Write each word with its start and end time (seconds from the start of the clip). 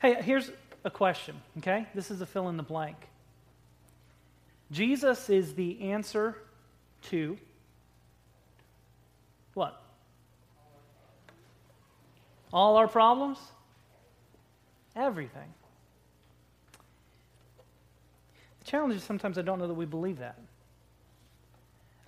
Hey, 0.00 0.22
here's 0.22 0.50
a 0.84 0.90
question, 0.90 1.40
okay? 1.58 1.86
This 1.94 2.10
is 2.10 2.20
a 2.20 2.26
fill 2.26 2.48
in 2.48 2.56
the 2.56 2.62
blank. 2.62 2.96
Jesus 4.70 5.28
is 5.28 5.54
the 5.54 5.90
answer 5.90 6.36
to 7.10 7.36
what? 9.54 9.82
All 12.52 12.76
our 12.76 12.86
problems? 12.86 13.38
Everything. 14.94 15.52
The 18.60 18.70
challenge 18.70 18.94
is 18.94 19.02
sometimes 19.02 19.36
I 19.36 19.42
don't 19.42 19.58
know 19.58 19.66
that 19.66 19.74
we 19.74 19.86
believe 19.86 20.18
that. 20.18 20.38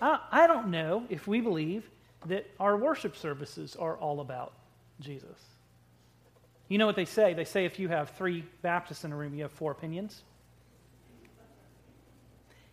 I, 0.00 0.20
I 0.30 0.46
don't 0.46 0.68
know 0.68 1.04
if 1.08 1.26
we 1.26 1.40
believe 1.40 1.90
that 2.26 2.46
our 2.60 2.76
worship 2.76 3.16
services 3.16 3.76
are 3.76 3.96
all 3.96 4.20
about 4.20 4.52
Jesus. 5.00 5.40
You 6.70 6.78
know 6.78 6.86
what 6.86 6.94
they 6.94 7.04
say? 7.04 7.34
They 7.34 7.44
say 7.44 7.64
if 7.64 7.80
you 7.80 7.88
have 7.88 8.10
three 8.10 8.44
Baptists 8.62 9.02
in 9.02 9.10
a 9.10 9.16
room, 9.16 9.34
you 9.34 9.42
have 9.42 9.50
four 9.50 9.72
opinions. 9.72 10.22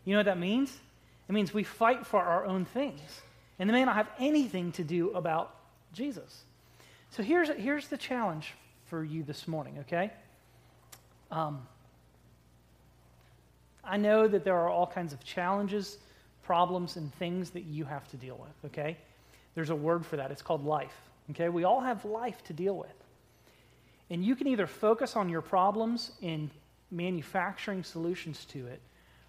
You 0.06 0.14
know 0.14 0.20
what 0.20 0.28
that 0.28 0.38
means? 0.38 0.72
It 1.28 1.32
means 1.32 1.52
we 1.52 1.64
fight 1.64 2.06
for 2.06 2.22
our 2.22 2.46
own 2.46 2.64
things, 2.64 3.02
and 3.58 3.68
they 3.68 3.74
may 3.74 3.84
not 3.84 3.96
have 3.96 4.08
anything 4.20 4.72
to 4.74 4.84
do 4.84 5.10
about 5.10 5.56
Jesus. 5.94 6.44
So 7.10 7.24
here's, 7.24 7.50
here's 7.50 7.88
the 7.88 7.98
challenge 7.98 8.54
for 8.86 9.04
you 9.04 9.24
this 9.24 9.48
morning, 9.48 9.80
okay? 9.80 10.12
Um, 11.32 11.68
I 13.84 13.98
know 13.98 14.28
that 14.28 14.44
there 14.44 14.58
are 14.58 14.70
all 14.70 14.86
kinds 14.86 15.12
of 15.12 15.24
challenges, 15.24 15.98
problems, 16.44 16.98
and 16.98 17.12
things 17.16 17.50
that 17.50 17.64
you 17.64 17.84
have 17.86 18.08
to 18.10 18.18
deal 18.18 18.38
with, 18.38 18.72
okay? 18.72 18.96
There's 19.56 19.72
a 19.72 19.76
word 19.76 20.06
for 20.06 20.18
that. 20.18 20.30
It's 20.30 20.44
called 20.44 20.64
life, 20.64 20.96
okay? 21.32 21.50
We 21.50 21.64
all 21.64 21.82
have 21.82 22.06
life 22.06 22.44
to 22.44 22.54
deal 22.54 22.78
with. 22.78 22.94
And 24.10 24.24
you 24.24 24.36
can 24.36 24.48
either 24.48 24.68
focus 24.68 25.16
on 25.16 25.30
your 25.30 25.42
problems 25.42 26.12
in 26.22 26.50
manufacturing 26.92 27.84
solutions 27.84 28.46
to 28.46 28.68
it, 28.68 28.82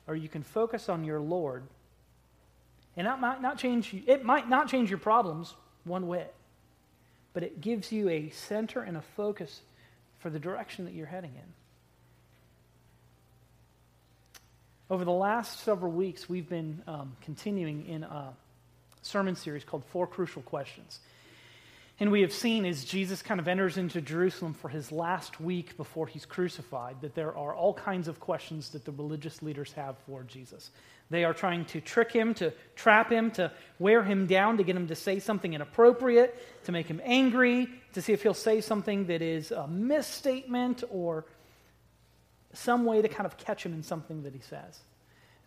or 0.06 0.14
you 0.14 0.28
can 0.28 0.42
focus 0.42 0.88
on 0.88 1.04
your 1.04 1.20
Lord. 1.20 1.64
And 2.96 3.06
that 3.06 3.20
might 3.20 3.42
not 3.42 3.58
change 3.58 3.94
it 4.06 4.24
might 4.24 4.48
not 4.48 4.68
change 4.68 4.90
your 4.90 4.98
problems 4.98 5.54
one 5.84 6.06
whit, 6.06 6.34
but 7.32 7.42
it 7.42 7.60
gives 7.60 7.92
you 7.92 8.08
a 8.08 8.30
center 8.30 8.80
and 8.80 8.96
a 8.96 9.02
focus 9.16 9.60
for 10.18 10.30
the 10.30 10.38
direction 10.38 10.84
that 10.84 10.94
you're 10.94 11.06
heading 11.06 11.32
in. 11.34 11.52
Over 14.90 15.04
the 15.04 15.10
last 15.10 15.60
several 15.60 15.92
weeks, 15.92 16.28
we've 16.28 16.48
been 16.48 16.82
um, 16.86 17.14
continuing 17.20 17.86
in 17.86 18.04
a 18.04 18.32
sermon 19.02 19.36
series 19.36 19.62
called 19.62 19.84
Four 19.90 20.06
Crucial 20.06 20.42
Questions. 20.42 21.00
And 22.00 22.12
we 22.12 22.20
have 22.20 22.32
seen 22.32 22.64
as 22.64 22.84
Jesus 22.84 23.22
kind 23.22 23.40
of 23.40 23.48
enters 23.48 23.76
into 23.76 24.00
Jerusalem 24.00 24.54
for 24.54 24.68
his 24.68 24.92
last 24.92 25.40
week 25.40 25.76
before 25.76 26.06
he's 26.06 26.24
crucified 26.24 27.00
that 27.00 27.16
there 27.16 27.36
are 27.36 27.54
all 27.54 27.74
kinds 27.74 28.06
of 28.06 28.20
questions 28.20 28.70
that 28.70 28.84
the 28.84 28.92
religious 28.92 29.42
leaders 29.42 29.72
have 29.72 29.96
for 30.06 30.22
Jesus. 30.22 30.70
They 31.10 31.24
are 31.24 31.34
trying 31.34 31.64
to 31.66 31.80
trick 31.80 32.12
him, 32.12 32.34
to 32.34 32.52
trap 32.76 33.10
him, 33.10 33.32
to 33.32 33.50
wear 33.80 34.04
him 34.04 34.26
down, 34.26 34.58
to 34.58 34.62
get 34.62 34.76
him 34.76 34.86
to 34.88 34.94
say 34.94 35.18
something 35.18 35.54
inappropriate, 35.54 36.64
to 36.64 36.72
make 36.72 36.86
him 36.86 37.00
angry, 37.04 37.68
to 37.94 38.02
see 38.02 38.12
if 38.12 38.22
he'll 38.22 38.34
say 38.34 38.60
something 38.60 39.06
that 39.06 39.20
is 39.20 39.50
a 39.50 39.66
misstatement 39.66 40.84
or 40.90 41.24
some 42.52 42.84
way 42.84 43.02
to 43.02 43.08
kind 43.08 43.26
of 43.26 43.36
catch 43.38 43.66
him 43.66 43.72
in 43.72 43.82
something 43.82 44.22
that 44.22 44.34
he 44.34 44.40
says. 44.40 44.78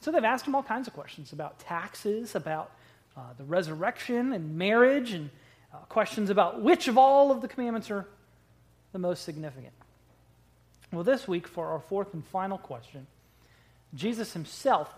So 0.02 0.12
they've 0.12 0.24
asked 0.24 0.48
him 0.48 0.56
all 0.56 0.64
kinds 0.64 0.88
of 0.88 0.94
questions 0.94 1.32
about 1.32 1.60
taxes, 1.60 2.36
about 2.36 2.72
uh, 3.16 3.22
the 3.38 3.44
resurrection 3.44 4.34
and 4.34 4.58
marriage, 4.58 5.14
and 5.14 5.30
uh, 5.73 5.77
questions 5.89 6.30
about 6.30 6.61
which 6.61 6.88
of 6.88 6.97
all 6.97 7.31
of 7.31 7.41
the 7.41 7.47
commandments 7.47 7.89
are 7.91 8.08
the 8.91 9.00
most 9.00 9.23
significant. 9.23 9.73
Well, 10.91 11.03
this 11.03 11.27
week, 11.27 11.47
for 11.47 11.67
our 11.67 11.80
fourth 11.80 12.14
and 12.14 12.25
final 12.25 12.58
question, 12.58 13.08
Jesus 13.94 14.33
himself 14.33 14.94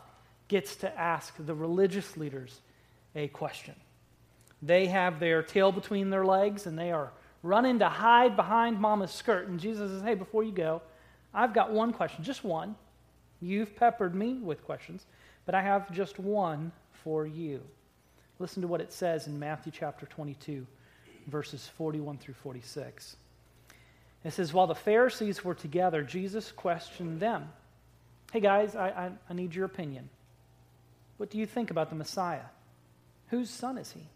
gets 0.48 0.76
to 0.78 1.00
ask 1.00 1.34
the 1.38 1.54
religious 1.54 2.18
leaders 2.18 2.60
a 3.16 3.28
question. 3.28 3.76
They 4.62 4.88
have 4.88 5.20
their 5.20 5.44
tail 5.44 5.72
between 5.72 6.10
their 6.10 6.26
legs 6.26 6.66
and 6.66 6.78
they 6.78 6.92
are 6.92 7.12
running 7.44 7.80
to 7.80 7.90
hide 7.90 8.36
behind 8.36 8.80
mama's 8.80 9.12
skirt. 9.12 9.48
And 9.48 9.60
Jesus 9.60 9.92
says, 9.92 10.02
Hey, 10.02 10.16
before 10.16 10.44
you 10.44 10.52
go, 10.52 10.82
I've 11.34 11.54
got 11.54 11.72
one 11.72 11.94
question, 11.94 12.24
just 12.24 12.44
one. 12.44 12.76
You've 13.42 13.76
peppered 13.76 14.16
me 14.16 14.36
with 14.36 14.64
questions, 14.64 15.06
but 15.46 15.54
I 15.54 15.62
have 15.62 15.92
just 15.92 16.18
one 16.18 16.72
for 17.04 17.28
you. 17.28 17.62
Listen 18.40 18.62
to 18.62 18.68
what 18.68 18.82
it 18.82 18.92
says 18.92 19.28
in 19.28 19.40
Matthew 19.40 19.72
chapter 19.72 20.06
22, 20.06 20.66
verses 21.28 21.68
41 21.78 22.18
through 22.18 22.34
46. 22.36 23.16
It 24.24 24.34
says, 24.34 24.54
While 24.54 24.68
the 24.68 24.76
Pharisees 24.76 25.44
were 25.44 25.54
together, 25.54 26.04
Jesus 26.04 26.52
questioned 26.52 27.20
them. 27.20 27.50
Hey 28.32 28.40
guys, 28.40 28.76
I, 28.76 28.90
I, 28.90 29.12
I 29.30 29.34
need 29.34 29.54
your 29.54 29.66
opinion. 29.66 30.10
What 31.18 31.30
do 31.30 31.38
you 31.38 31.46
think 31.46 31.72
about 31.72 31.90
the 31.90 31.96
Messiah? 31.96 32.46
Whose 33.28 33.50
son 33.50 33.78
is 33.78 33.92
he? 33.92 34.08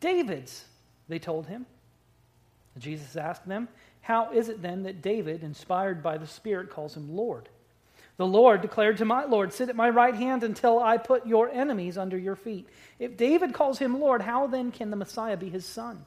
David's, 0.00 0.64
they 1.08 1.18
told 1.18 1.46
him. 1.46 1.66
Jesus 2.78 3.16
asked 3.16 3.46
them, 3.46 3.68
How 4.00 4.32
is 4.32 4.48
it 4.48 4.62
then 4.62 4.84
that 4.84 5.02
David, 5.02 5.42
inspired 5.42 6.02
by 6.02 6.16
the 6.16 6.26
Spirit, 6.26 6.70
calls 6.70 6.96
him 6.96 7.14
Lord? 7.14 7.48
The 8.18 8.26
Lord 8.26 8.62
declared 8.62 8.98
to 8.98 9.04
my 9.04 9.24
Lord, 9.24 9.52
Sit 9.52 9.68
at 9.68 9.76
my 9.76 9.88
right 9.88 10.14
hand 10.14 10.42
until 10.42 10.80
I 10.80 10.98
put 10.98 11.26
your 11.26 11.48
enemies 11.48 11.96
under 11.96 12.18
your 12.18 12.34
feet. 12.34 12.68
If 12.98 13.16
David 13.16 13.54
calls 13.54 13.78
him 13.78 14.00
Lord, 14.00 14.22
how 14.22 14.48
then 14.48 14.72
can 14.72 14.90
the 14.90 14.96
Messiah 14.96 15.36
be 15.36 15.48
his 15.48 15.64
son? 15.64 16.04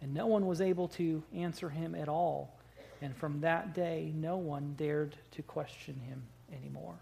And 0.00 0.14
no 0.14 0.26
one 0.26 0.46
was 0.46 0.62
able 0.62 0.88
to 0.88 1.22
answer 1.34 1.68
him 1.68 1.94
at 1.94 2.08
all. 2.08 2.58
And 3.02 3.14
from 3.14 3.42
that 3.42 3.74
day, 3.74 4.12
no 4.14 4.38
one 4.38 4.74
dared 4.78 5.14
to 5.32 5.42
question 5.42 6.00
him 6.08 6.22
anymore. 6.58 6.94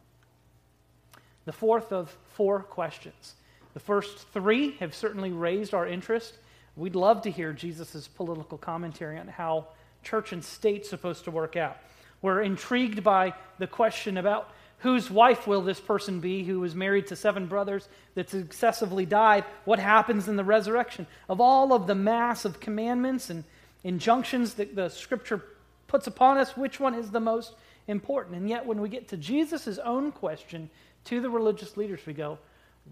The 1.44 1.52
fourth 1.52 1.92
of 1.92 2.14
four 2.34 2.60
questions. 2.64 3.34
The 3.74 3.80
first 3.80 4.28
three 4.32 4.72
have 4.80 4.96
certainly 4.96 5.30
raised 5.30 5.74
our 5.74 5.86
interest. 5.86 6.38
We'd 6.76 6.96
love 6.96 7.22
to 7.22 7.30
hear 7.30 7.52
Jesus' 7.52 8.08
political 8.08 8.58
commentary 8.58 9.16
on 9.16 9.28
how 9.28 9.68
church 10.02 10.32
and 10.32 10.44
state's 10.44 10.90
supposed 10.90 11.24
to 11.24 11.30
work 11.30 11.54
out. 11.54 11.76
We're 12.22 12.42
intrigued 12.42 13.02
by 13.02 13.34
the 13.58 13.66
question 13.66 14.16
about 14.16 14.50
whose 14.78 15.10
wife 15.10 15.46
will 15.46 15.62
this 15.62 15.80
person 15.80 16.20
be 16.20 16.44
who 16.44 16.60
was 16.60 16.74
married 16.74 17.08
to 17.08 17.16
seven 17.16 17.46
brothers 17.46 17.88
that 18.14 18.30
successively 18.30 19.06
died? 19.06 19.44
What 19.64 19.78
happens 19.78 20.28
in 20.28 20.36
the 20.36 20.44
resurrection? 20.44 21.06
Of 21.28 21.40
all 21.40 21.72
of 21.72 21.86
the 21.86 21.94
mass 21.94 22.44
of 22.44 22.60
commandments 22.60 23.30
and 23.30 23.44
injunctions 23.84 24.54
that 24.54 24.74
the 24.76 24.88
scripture 24.88 25.42
puts 25.86 26.06
upon 26.06 26.38
us, 26.38 26.56
which 26.56 26.78
one 26.78 26.94
is 26.94 27.10
the 27.10 27.20
most 27.20 27.54
important? 27.86 28.36
And 28.36 28.48
yet, 28.48 28.66
when 28.66 28.80
we 28.80 28.88
get 28.88 29.08
to 29.08 29.16
Jesus' 29.16 29.78
own 29.78 30.12
question 30.12 30.70
to 31.04 31.20
the 31.20 31.30
religious 31.30 31.76
leaders, 31.76 32.00
we 32.06 32.12
go, 32.12 32.38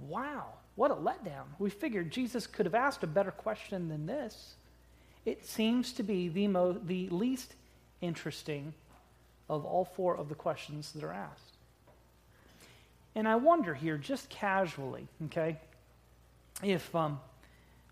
wow, 0.09 0.47
what 0.75 0.91
a 0.91 0.95
letdown. 0.95 1.45
We 1.59 1.71
figured 1.71 2.11
Jesus 2.11 2.47
could 2.47 2.67
have 2.67 2.75
asked 2.75 3.03
a 3.03 3.09
better 3.09 3.31
question 3.31 3.89
than 3.89 4.07
this. 4.07 4.55
It 5.25 5.47
seems 5.47 5.93
to 5.95 6.03
be 6.03 6.29
the, 6.29 6.49
mo- 6.49 6.81
the 6.85 7.09
least 7.11 7.55
interesting 8.01 8.75
of 9.49 9.65
all 9.65 9.85
four 9.85 10.17
of 10.17 10.29
the 10.29 10.35
questions 10.35 10.93
that 10.93 11.05
are 11.05 11.13
asked. 11.13 11.57
And 13.15 13.27
I 13.27 13.37
wonder 13.37 13.75
here, 13.75 13.97
just 13.97 14.29
casually, 14.29 15.09
okay, 15.27 15.57
if 16.63 16.95
um, 16.95 17.19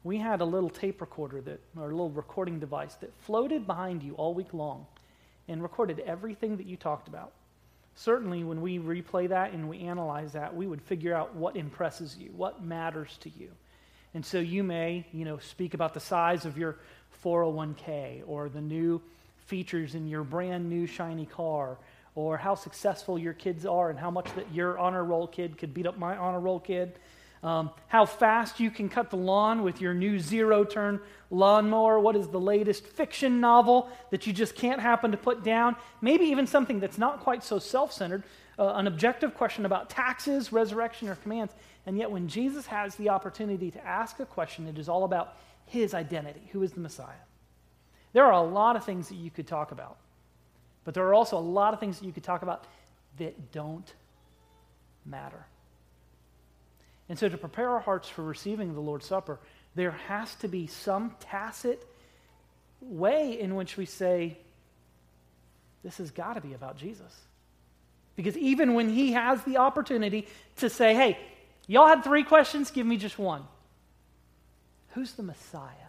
we 0.02 0.18
had 0.18 0.42
a 0.42 0.44
little 0.44 0.68
tape 0.68 1.00
recorder 1.00 1.40
that, 1.40 1.60
or 1.76 1.84
a 1.84 1.90
little 1.90 2.10
recording 2.10 2.60
device 2.60 2.94
that 2.96 3.10
floated 3.20 3.66
behind 3.66 4.02
you 4.02 4.14
all 4.14 4.34
week 4.34 4.52
long 4.52 4.86
and 5.48 5.62
recorded 5.62 6.00
everything 6.00 6.58
that 6.58 6.66
you 6.66 6.76
talked 6.76 7.08
about. 7.08 7.32
Certainly, 7.96 8.44
when 8.44 8.60
we 8.60 8.78
replay 8.78 9.28
that 9.28 9.52
and 9.52 9.68
we 9.68 9.80
analyze 9.80 10.32
that, 10.32 10.54
we 10.54 10.66
would 10.66 10.82
figure 10.82 11.14
out 11.14 11.34
what 11.34 11.56
impresses 11.56 12.16
you, 12.18 12.30
what 12.36 12.62
matters 12.62 13.16
to 13.20 13.30
you. 13.38 13.50
And 14.14 14.24
so 14.24 14.38
you 14.38 14.62
may, 14.62 15.06
you 15.12 15.24
know, 15.24 15.38
speak 15.38 15.74
about 15.74 15.94
the 15.94 16.00
size 16.00 16.44
of 16.44 16.58
your 16.58 16.76
401k 17.24 18.22
or 18.26 18.48
the 18.48 18.60
new 18.60 19.00
features 19.46 19.94
in 19.94 20.06
your 20.06 20.24
brand 20.24 20.68
new 20.68 20.86
shiny 20.86 21.26
car 21.26 21.78
or 22.14 22.36
how 22.36 22.54
successful 22.54 23.18
your 23.18 23.32
kids 23.32 23.66
are 23.66 23.90
and 23.90 23.98
how 23.98 24.10
much 24.10 24.32
that 24.36 24.52
your 24.52 24.78
honor 24.78 25.04
roll 25.04 25.26
kid 25.26 25.58
could 25.58 25.74
beat 25.74 25.86
up 25.86 25.98
my 25.98 26.16
honor 26.16 26.40
roll 26.40 26.60
kid. 26.60 26.98
Um, 27.42 27.70
how 27.88 28.06
fast 28.06 28.58
you 28.58 28.70
can 28.70 28.88
cut 28.88 29.10
the 29.10 29.18
lawn 29.18 29.62
with 29.62 29.80
your 29.80 29.92
new 29.92 30.18
zero 30.18 30.64
turn 30.64 30.98
lawnmower. 31.30 32.00
What 32.00 32.16
is 32.16 32.28
the 32.28 32.40
latest 32.40 32.86
fiction 32.86 33.38
novel 33.38 33.90
that 34.10 34.26
you 34.26 34.32
just 34.32 34.54
can't 34.54 34.80
happen 34.80 35.10
to 35.10 35.18
put 35.18 35.44
down? 35.44 35.76
Maybe 36.00 36.24
even 36.26 36.46
something 36.46 36.80
that's 36.80 36.96
not 36.96 37.20
quite 37.20 37.44
so 37.44 37.58
self 37.58 37.92
centered, 37.92 38.22
uh, 38.58 38.72
an 38.76 38.86
objective 38.86 39.34
question 39.34 39.66
about 39.66 39.90
taxes, 39.90 40.52
resurrection, 40.52 41.08
or 41.08 41.16
commands. 41.16 41.52
And 41.84 41.98
yet, 41.98 42.10
when 42.10 42.28
Jesus 42.28 42.66
has 42.66 42.94
the 42.94 43.10
opportunity 43.10 43.70
to 43.72 43.86
ask 43.86 44.20
a 44.20 44.26
question, 44.26 44.66
it 44.66 44.78
is 44.78 44.88
all 44.88 45.04
about 45.04 45.36
his 45.66 45.92
identity 45.92 46.48
who 46.52 46.62
is 46.62 46.72
the 46.72 46.80
Messiah? 46.80 47.24
There 48.14 48.24
are 48.24 48.32
a 48.32 48.42
lot 48.42 48.76
of 48.76 48.84
things 48.84 49.08
that 49.08 49.16
you 49.16 49.30
could 49.30 49.46
talk 49.46 49.72
about, 49.72 49.98
but 50.84 50.94
there 50.94 51.04
are 51.06 51.14
also 51.14 51.36
a 51.36 51.40
lot 51.40 51.74
of 51.74 51.80
things 51.80 51.98
that 51.98 52.06
you 52.06 52.12
could 52.12 52.24
talk 52.24 52.42
about 52.42 52.64
that 53.18 53.52
don't 53.52 53.92
matter. 55.04 55.44
And 57.08 57.18
so, 57.18 57.28
to 57.28 57.36
prepare 57.36 57.68
our 57.70 57.80
hearts 57.80 58.08
for 58.08 58.22
receiving 58.22 58.72
the 58.72 58.80
Lord's 58.80 59.04
Supper, 59.04 59.38
there 59.74 59.90
has 59.90 60.34
to 60.36 60.48
be 60.48 60.68
some 60.68 61.14
tacit 61.20 61.86
way 62.80 63.38
in 63.38 63.56
which 63.56 63.76
we 63.76 63.84
say, 63.84 64.38
this 65.82 65.98
has 65.98 66.10
got 66.10 66.34
to 66.34 66.40
be 66.40 66.54
about 66.54 66.78
Jesus. 66.78 67.20
Because 68.16 68.36
even 68.36 68.74
when 68.74 68.88
he 68.88 69.12
has 69.12 69.42
the 69.42 69.58
opportunity 69.58 70.28
to 70.56 70.70
say, 70.70 70.94
hey, 70.94 71.18
y'all 71.66 71.88
had 71.88 72.04
three 72.04 72.22
questions, 72.22 72.70
give 72.70 72.86
me 72.86 72.96
just 72.96 73.18
one. 73.18 73.42
Who's 74.90 75.12
the 75.12 75.24
Messiah? 75.24 75.83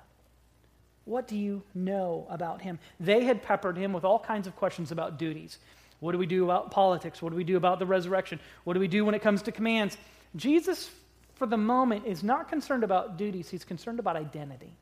What 1.05 1.27
do 1.27 1.37
you 1.37 1.63
know 1.73 2.27
about 2.29 2.61
him? 2.61 2.79
They 2.99 3.23
had 3.23 3.43
peppered 3.43 3.77
him 3.77 3.93
with 3.93 4.03
all 4.03 4.19
kinds 4.19 4.47
of 4.47 4.55
questions 4.55 4.91
about 4.91 5.17
duties. 5.17 5.59
What 5.99 6.11
do 6.11 6.17
we 6.17 6.25
do 6.25 6.43
about 6.43 6.71
politics? 6.71 7.21
What 7.21 7.29
do 7.29 7.35
we 7.35 7.43
do 7.43 7.57
about 7.57 7.79
the 7.79 7.85
resurrection? 7.85 8.39
What 8.63 8.73
do 8.73 8.79
we 8.79 8.87
do 8.87 9.05
when 9.05 9.15
it 9.15 9.21
comes 9.21 9.43
to 9.43 9.51
commands? 9.51 9.97
Jesus, 10.35 10.89
for 11.35 11.45
the 11.45 11.57
moment, 11.57 12.05
is 12.05 12.23
not 12.23 12.49
concerned 12.49 12.83
about 12.83 13.17
duties, 13.17 13.49
he's 13.49 13.63
concerned 13.63 13.99
about 13.99 14.15
identity. 14.15 14.73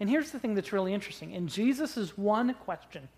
And 0.00 0.08
here's 0.08 0.30
the 0.30 0.38
thing 0.38 0.54
that's 0.54 0.72
really 0.72 0.94
interesting. 0.94 1.32
In 1.32 1.48
Jesus' 1.48 2.16
one 2.16 2.54
question, 2.54 3.08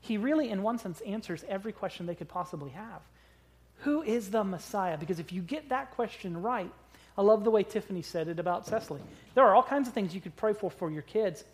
he 0.00 0.18
really, 0.18 0.50
in 0.50 0.62
one 0.62 0.78
sense, 0.78 1.00
answers 1.00 1.44
every 1.48 1.72
question 1.72 2.06
they 2.06 2.14
could 2.14 2.28
possibly 2.28 2.70
have. 2.70 3.00
Who 3.80 4.02
is 4.02 4.30
the 4.30 4.44
Messiah? 4.44 4.96
Because 4.96 5.18
if 5.18 5.32
you 5.32 5.42
get 5.42 5.68
that 5.70 5.90
question 5.92 6.40
right, 6.40 6.72
I 7.18 7.22
love 7.22 7.44
the 7.44 7.50
way 7.50 7.62
Tiffany 7.62 8.02
said 8.02 8.28
it 8.28 8.38
about 8.38 8.66
Cecily. 8.66 9.00
There 9.34 9.44
are 9.44 9.54
all 9.54 9.62
kinds 9.62 9.88
of 9.88 9.94
things 9.94 10.14
you 10.14 10.20
could 10.20 10.36
pray 10.36 10.52
for 10.52 10.70
for 10.70 10.90
your 10.90 11.02
kids, 11.02 11.44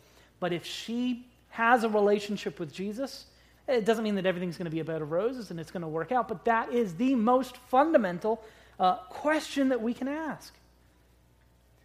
but 0.40 0.52
if 0.52 0.64
she 0.64 1.24
has 1.50 1.84
a 1.84 1.88
relationship 1.88 2.58
with 2.58 2.72
Jesus, 2.72 3.26
it 3.68 3.84
doesn't 3.84 4.02
mean 4.02 4.16
that 4.16 4.26
everything's 4.26 4.56
going 4.56 4.64
to 4.64 4.70
be 4.70 4.80
a 4.80 4.84
bed 4.84 5.02
of 5.02 5.12
roses 5.12 5.50
and 5.50 5.60
it's 5.60 5.70
going 5.70 5.82
to 5.82 5.88
work 5.88 6.10
out, 6.10 6.28
but 6.28 6.44
that 6.46 6.72
is 6.72 6.94
the 6.94 7.14
most 7.14 7.56
fundamental 7.68 8.42
uh, 8.80 8.96
question 9.08 9.68
that 9.68 9.80
we 9.80 9.94
can 9.94 10.08
ask. 10.08 10.52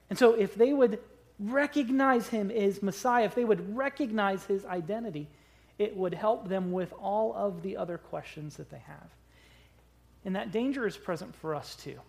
And 0.09 0.17
so, 0.17 0.33
if 0.33 0.55
they 0.55 0.73
would 0.73 0.99
recognize 1.39 2.29
him 2.29 2.49
as 2.49 2.81
Messiah, 2.81 3.25
if 3.25 3.35
they 3.35 3.43
would 3.43 3.75
recognize 3.75 4.43
his 4.45 4.65
identity, 4.65 5.27
it 5.77 5.95
would 5.95 6.13
help 6.13 6.47
them 6.47 6.71
with 6.71 6.91
all 6.93 7.33
of 7.35 7.61
the 7.61 7.77
other 7.77 7.97
questions 7.97 8.57
that 8.57 8.71
they 8.71 8.79
have. 8.79 9.09
And 10.25 10.35
that 10.35 10.51
danger 10.51 10.87
is 10.87 10.97
present 10.97 11.35
for 11.35 11.53
us 11.53 11.75
too, 11.75 11.99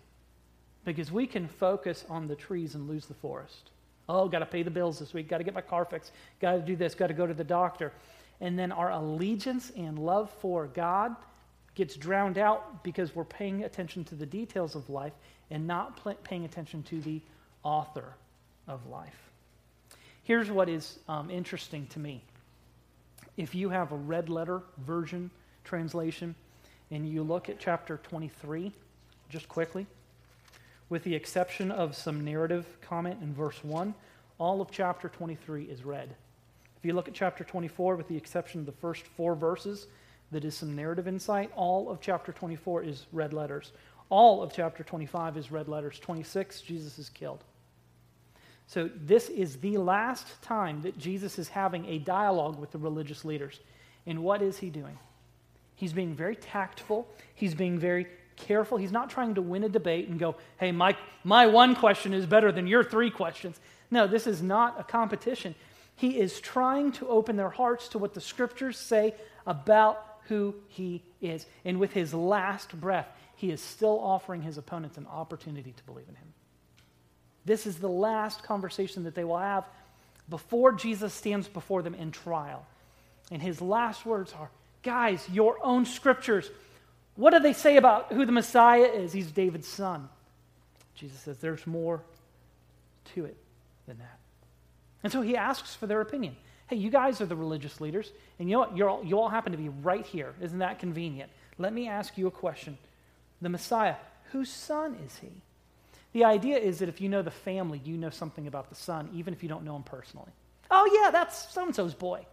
because 0.85 1.11
we 1.11 1.27
can 1.27 1.47
focus 1.47 2.05
on 2.09 2.27
the 2.27 2.35
trees 2.35 2.75
and 2.75 2.87
lose 2.87 3.05
the 3.05 3.13
forest. 3.13 3.71
Oh, 4.07 4.27
got 4.27 4.39
to 4.39 4.45
pay 4.45 4.63
the 4.63 4.71
bills 4.71 4.99
this 4.99 5.13
week, 5.13 5.27
got 5.27 5.37
to 5.37 5.43
get 5.43 5.53
my 5.53 5.61
car 5.61 5.85
fixed, 5.85 6.11
got 6.39 6.53
to 6.53 6.59
do 6.59 6.75
this, 6.75 6.95
got 6.95 7.07
to 7.07 7.13
go 7.13 7.27
to 7.27 7.33
the 7.33 7.43
doctor. 7.43 7.93
And 8.41 8.57
then 8.57 8.71
our 8.71 8.91
allegiance 8.91 9.71
and 9.75 9.99
love 9.99 10.31
for 10.41 10.67
God 10.67 11.15
gets 11.75 11.95
drowned 11.95 12.37
out 12.37 12.83
because 12.83 13.15
we're 13.15 13.23
paying 13.23 13.63
attention 13.63 14.03
to 14.05 14.15
the 14.15 14.25
details 14.25 14.75
of 14.75 14.89
life 14.89 15.13
and 15.51 15.67
not 15.67 15.97
pl- 15.97 16.15
paying 16.23 16.45
attention 16.45 16.83
to 16.83 17.01
the 17.01 17.21
author 17.63 18.15
of 18.67 18.85
life. 18.87 19.29
Here's 20.23 20.49
what 20.49 20.69
is 20.69 20.99
um, 21.07 21.29
interesting 21.29 21.87
to 21.87 21.99
me. 21.99 22.23
If 23.37 23.55
you 23.55 23.69
have 23.69 23.91
a 23.91 23.95
red 23.95 24.29
letter 24.29 24.61
version 24.79 25.31
translation 25.63 26.35
and 26.91 27.07
you 27.07 27.23
look 27.23 27.49
at 27.49 27.59
chapter 27.59 27.97
23, 28.03 28.71
just 29.29 29.47
quickly, 29.47 29.85
with 30.89 31.03
the 31.03 31.15
exception 31.15 31.71
of 31.71 31.95
some 31.95 32.25
narrative 32.25 32.65
comment 32.81 33.19
in 33.21 33.33
verse 33.33 33.63
1, 33.63 33.93
all 34.37 34.61
of 34.61 34.71
chapter 34.71 35.09
23 35.09 35.65
is 35.65 35.83
red. 35.83 36.15
If 36.77 36.85
you 36.85 36.93
look 36.93 37.07
at 37.07 37.13
chapter 37.13 37.43
24, 37.43 37.95
with 37.95 38.07
the 38.07 38.17
exception 38.17 38.61
of 38.61 38.65
the 38.65 38.71
first 38.71 39.05
four 39.05 39.35
verses, 39.35 39.87
that 40.31 40.45
is 40.45 40.55
some 40.55 40.75
narrative 40.75 41.07
insight, 41.07 41.51
all 41.55 41.89
of 41.89 41.99
chapter 42.01 42.31
24 42.31 42.83
is 42.83 43.05
red 43.11 43.33
letters. 43.33 43.71
All 44.09 44.41
of 44.41 44.53
chapter 44.53 44.83
25 44.83 45.37
is 45.37 45.51
red 45.51 45.67
letters. 45.67 45.99
26, 45.99 46.61
Jesus 46.61 46.97
is 46.97 47.09
killed. 47.09 47.43
So, 48.67 48.89
this 48.95 49.29
is 49.29 49.57
the 49.57 49.77
last 49.77 50.41
time 50.43 50.83
that 50.83 50.97
Jesus 50.97 51.39
is 51.39 51.49
having 51.49 51.85
a 51.87 51.97
dialogue 51.97 52.59
with 52.59 52.71
the 52.71 52.77
religious 52.77 53.25
leaders. 53.25 53.59
And 54.05 54.23
what 54.23 54.43
is 54.43 54.59
he 54.59 54.69
doing? 54.69 54.97
He's 55.75 55.93
being 55.93 56.13
very 56.13 56.35
tactful, 56.35 57.07
he's 57.33 57.55
being 57.55 57.79
very 57.79 58.07
careful. 58.39 58.77
He's 58.77 58.91
not 58.91 59.09
trying 59.09 59.35
to 59.35 59.41
win 59.41 59.63
a 59.63 59.69
debate 59.69 60.07
and 60.07 60.19
go, 60.19 60.35
hey, 60.59 60.71
my, 60.71 60.95
my 61.23 61.47
one 61.47 61.75
question 61.75 62.13
is 62.13 62.25
better 62.25 62.51
than 62.51 62.67
your 62.67 62.83
three 62.83 63.09
questions. 63.11 63.59
No, 63.91 64.07
this 64.07 64.27
is 64.27 64.41
not 64.41 64.79
a 64.79 64.83
competition. 64.83 65.55
He 65.95 66.19
is 66.19 66.39
trying 66.39 66.91
to 66.93 67.07
open 67.07 67.35
their 67.35 67.49
hearts 67.49 67.89
to 67.89 67.97
what 67.97 68.13
the 68.13 68.21
scriptures 68.21 68.77
say 68.77 69.13
about 69.45 70.03
who 70.27 70.55
he 70.67 71.03
is. 71.21 71.45
And 71.65 71.79
with 71.79 71.93
his 71.93 72.13
last 72.13 72.79
breath, 72.79 73.07
he 73.35 73.51
is 73.51 73.61
still 73.61 73.99
offering 73.99 74.41
his 74.41 74.57
opponents 74.57 74.97
an 74.97 75.07
opportunity 75.07 75.73
to 75.75 75.83
believe 75.83 76.07
in 76.07 76.15
him. 76.15 76.33
This 77.45 77.65
is 77.65 77.77
the 77.77 77.89
last 77.89 78.43
conversation 78.43 79.03
that 79.05 79.15
they 79.15 79.23
will 79.23 79.37
have 79.37 79.65
before 80.29 80.71
Jesus 80.71 81.13
stands 81.13 81.47
before 81.47 81.81
them 81.81 81.95
in 81.95 82.11
trial. 82.11 82.65
And 83.31 83.41
his 83.41 83.61
last 83.61 84.05
words 84.05 84.33
are 84.37 84.49
Guys, 84.81 85.27
your 85.29 85.57
own 85.61 85.85
scriptures, 85.85 86.49
what 87.19 87.33
do 87.33 87.39
they 87.39 87.51
say 87.51 87.75
about 87.75 88.13
who 88.13 88.25
the 88.25 88.31
Messiah 88.31 88.85
is? 88.85 89.11
He's 89.11 89.29
David's 89.29 89.67
son. 89.67 90.07
Jesus 90.95 91.19
says 91.19 91.37
there's 91.39 91.67
more 91.67 92.01
to 93.13 93.25
it 93.25 93.35
than 93.87 93.97
that. 93.97 94.19
And 95.03 95.11
so 95.11 95.21
he 95.21 95.35
asks 95.35 95.75
for 95.75 95.85
their 95.85 95.99
opinion. 95.99 96.37
Hey, 96.67 96.77
you 96.77 96.89
guys 96.89 97.19
are 97.19 97.25
the 97.25 97.35
religious 97.35 97.81
leaders, 97.81 98.09
and 98.37 98.49
you 98.49 98.53
know 98.53 98.59
what? 98.59 98.77
You're 98.77 98.89
all, 98.89 99.03
you 99.03 99.19
all 99.19 99.27
happen 99.27 99.51
to 99.51 99.57
be 99.57 99.67
right 99.67 100.05
here. 100.05 100.33
Isn't 100.39 100.59
that 100.59 100.79
convenient? 100.79 101.29
Let 101.57 101.73
me 101.73 101.89
ask 101.89 102.17
you 102.17 102.27
a 102.27 102.31
question. 102.31 102.77
The 103.41 103.49
Messiah, 103.49 103.95
whose 104.31 104.49
son 104.49 104.95
is 105.05 105.17
he? 105.17 105.41
The 106.13 106.23
idea 106.23 106.57
is 106.57 106.79
that 106.79 106.87
if 106.87 107.01
you 107.01 107.09
know 107.09 107.21
the 107.21 107.31
family, 107.31 107.81
you 107.83 107.97
know 107.97 108.11
something 108.11 108.47
about 108.47 108.69
the 108.69 108.75
son, 108.75 109.09
even 109.13 109.33
if 109.33 109.43
you 109.43 109.49
don't 109.49 109.65
know 109.65 109.75
him 109.75 109.83
personally. 109.83 110.31
Oh, 110.71 111.01
yeah, 111.03 111.11
that's 111.11 111.53
so 111.53 111.65
and 111.65 111.75
so's 111.75 111.93
boy. 111.93 112.25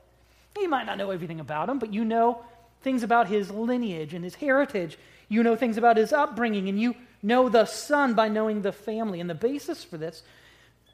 You 0.57 0.69
might 0.69 0.87
not 0.87 0.97
know 0.97 1.11
everything 1.11 1.41
about 1.41 1.69
him, 1.69 1.81
but 1.81 1.93
you 1.93 2.05
know 2.05 2.45
things 2.83 3.03
about 3.03 3.29
his 3.29 3.51
lineage 3.51 4.15
and 4.15 4.25
his 4.25 4.35
heritage. 4.35 4.99
You 5.29 5.43
know 5.43 5.57
things 5.57 5.77
about 5.77 5.97
his 5.97 6.13
upbringing, 6.13 6.69
and 6.69 6.81
you 6.81 6.95
know 7.23 7.49
the 7.49 7.65
son 7.65 8.15
by 8.15 8.29
knowing 8.29 8.63
the 8.63 8.73
family. 8.73 9.21
And 9.21 9.29
the 9.29 9.35
basis 9.35 9.83
for 9.83 9.97
this 9.97 10.23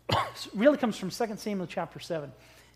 really 0.55 0.79
comes 0.79 0.97
from 0.97 1.11
2 1.11 1.37
Samuel 1.37 1.67
chapter 1.67 2.01
7. 2.01 2.33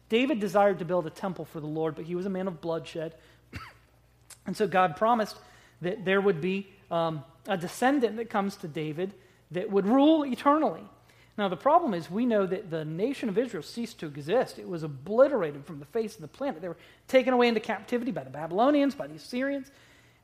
David 0.09 0.39
desired 0.39 0.79
to 0.79 0.85
build 0.85 1.07
a 1.07 1.11
temple 1.11 1.45
for 1.45 1.61
the 1.61 1.67
Lord, 1.67 1.97
but 1.97 2.05
he 2.05 2.15
was 2.15 2.27
a 2.27 2.31
man 2.31 2.47
of 2.47 2.61
bloodshed. 2.61 3.15
and 4.47 4.57
so 4.57 4.67
God 4.67 4.97
promised 4.97 5.37
that 5.81 6.05
there 6.05 6.21
would 6.21 6.41
be 6.41 6.69
um, 6.91 7.25
a 7.49 7.57
descendant 7.57 8.17
that 8.17 8.31
comes 8.31 8.57
to 8.57 8.69
David 8.69 9.13
that 9.51 9.71
would 9.71 9.87
rule 9.87 10.25
eternally. 10.25 10.83
Now, 11.39 11.49
the 11.49 11.57
problem 11.57 11.93
is, 11.93 12.11
we 12.11 12.25
know 12.25 12.47
that 12.47 12.71
the 12.71 12.85
nation 12.85 13.29
of 13.29 13.37
Israel 13.37 13.63
ceased 13.63 14.01
to 14.01 14.07
exist. 14.07 14.59
It 14.59 14.69
was 14.69 14.83
obliterated 14.83 15.67
from 15.67 15.81
the 15.81 15.85
face 15.85 16.15
of 16.15 16.23
the 16.23 16.29
planet. 16.29 16.63
They 16.63 16.69
were 16.69 16.79
taken 17.09 17.35
away 17.35 17.49
into 17.49 17.61
captivity 17.61 18.11
by 18.11 18.25
the 18.25 18.31
Babylonians, 18.31 18.95
by 18.95 19.07
the 19.07 19.17
Assyrians. 19.17 19.71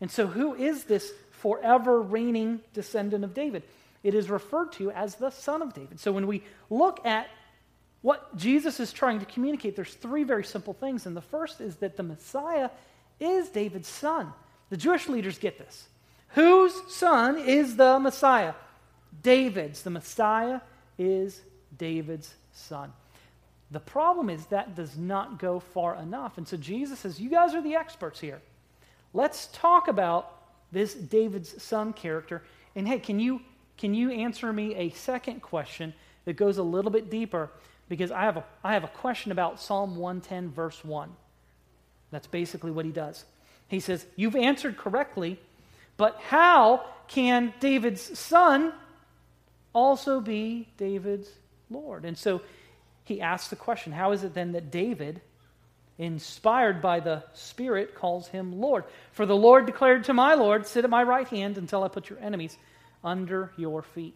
And 0.00 0.10
so, 0.10 0.26
who 0.26 0.54
is 0.54 0.84
this 0.84 1.12
forever 1.32 2.00
reigning 2.00 2.60
descendant 2.72 3.25
of 3.25 3.34
David? 3.34 3.62
It 4.02 4.14
is 4.14 4.30
referred 4.30 4.72
to 4.72 4.90
as 4.90 5.16
the 5.16 5.30
Son 5.30 5.60
of 5.60 5.75
David. 5.75 6.00
So, 6.00 6.12
when 6.12 6.26
we 6.26 6.44
look 6.70 7.04
at 7.04 7.28
what 8.00 8.34
Jesus 8.37 8.80
is 8.80 8.90
trying 8.90 9.20
to 9.20 9.26
communicate, 9.26 9.76
there's 9.76 9.94
three 9.94 10.25
very 10.25 10.44
simple 10.44 10.72
things. 10.72 11.04
And 11.04 11.14
the 11.14 11.20
first 11.20 11.60
is 11.60 11.76
that 11.76 11.96
the 11.96 12.02
Messiah 12.02 12.70
is 13.20 13.50
David's 13.50 13.88
son. 13.88 14.32
The 14.70 14.76
Jewish 14.76 15.08
leaders 15.08 15.38
get 15.38 15.58
this. 15.58 15.88
Whose 16.28 16.72
son 16.92 17.38
is 17.38 17.76
the 17.76 18.00
Messiah? 18.00 18.54
David's. 19.22 19.82
The 19.82 19.90
Messiah 19.90 20.60
is 20.99 21.40
David's 21.76 22.34
son. 22.52 22.92
The 23.70 23.80
problem 23.80 24.28
is 24.28 24.44
that 24.46 24.76
does 24.76 24.96
not 24.96 25.38
go 25.38 25.58
far 25.58 25.96
enough. 25.96 26.37
And 26.37 26.46
so 26.46 26.56
Jesus 26.56 27.00
says, 27.00 27.18
You 27.20 27.30
guys 27.30 27.54
are 27.54 27.62
the 27.62 27.75
experts 27.75 28.20
here. 28.20 28.40
Let's 29.14 29.49
talk 29.52 29.88
about 29.88 30.42
this 30.72 30.94
David's 30.94 31.62
son 31.62 31.92
character. 31.92 32.42
And 32.76 32.87
hey, 32.87 32.99
can 32.99 33.18
you, 33.18 33.40
can 33.78 33.94
you 33.94 34.11
answer 34.11 34.52
me 34.52 34.75
a 34.75 34.90
second 34.90 35.40
question 35.40 35.94
that 36.25 36.34
goes 36.34 36.58
a 36.58 36.62
little 36.62 36.90
bit 36.90 37.11
deeper? 37.11 37.50
Because 37.88 38.11
I 38.11 38.22
have, 38.22 38.37
a, 38.37 38.44
I 38.62 38.75
have 38.75 38.84
a 38.84 38.88
question 38.88 39.32
about 39.32 39.61
Psalm 39.61 39.96
110, 39.96 40.50
verse 40.50 40.84
1. 40.84 41.11
That's 42.11 42.26
basically 42.26 42.70
what 42.70 42.84
he 42.84 42.92
does. 42.92 43.25
He 43.68 43.80
says, 43.80 44.04
You've 44.16 44.37
answered 44.37 44.76
correctly, 44.76 45.40
but 45.96 46.20
how 46.20 46.84
can 47.08 47.54
David's 47.58 48.18
son 48.18 48.72
also 49.72 50.20
be 50.20 50.68
David's 50.76 51.28
Lord? 51.70 52.04
And 52.04 52.16
so 52.16 52.42
he 53.04 53.20
asks 53.20 53.48
the 53.48 53.56
question 53.56 53.92
How 53.92 54.12
is 54.12 54.24
it 54.24 54.34
then 54.34 54.52
that 54.52 54.70
David, 54.70 55.20
inspired 55.98 56.80
by 56.80 57.00
the 57.00 57.24
Spirit, 57.34 57.94
calls 57.94 58.28
him 58.28 58.60
Lord? 58.60 58.84
For 59.12 59.26
the 59.26 59.36
Lord 59.36 59.66
declared 59.66 60.04
to 60.04 60.14
my 60.14 60.34
Lord, 60.34 60.66
Sit 60.66 60.84
at 60.84 60.90
my 60.90 61.02
right 61.02 61.28
hand 61.28 61.58
until 61.58 61.82
I 61.82 61.88
put 61.88 62.10
your 62.10 62.18
enemies 62.20 62.56
under 63.04 63.52
your 63.56 63.82
feet. 63.82 64.14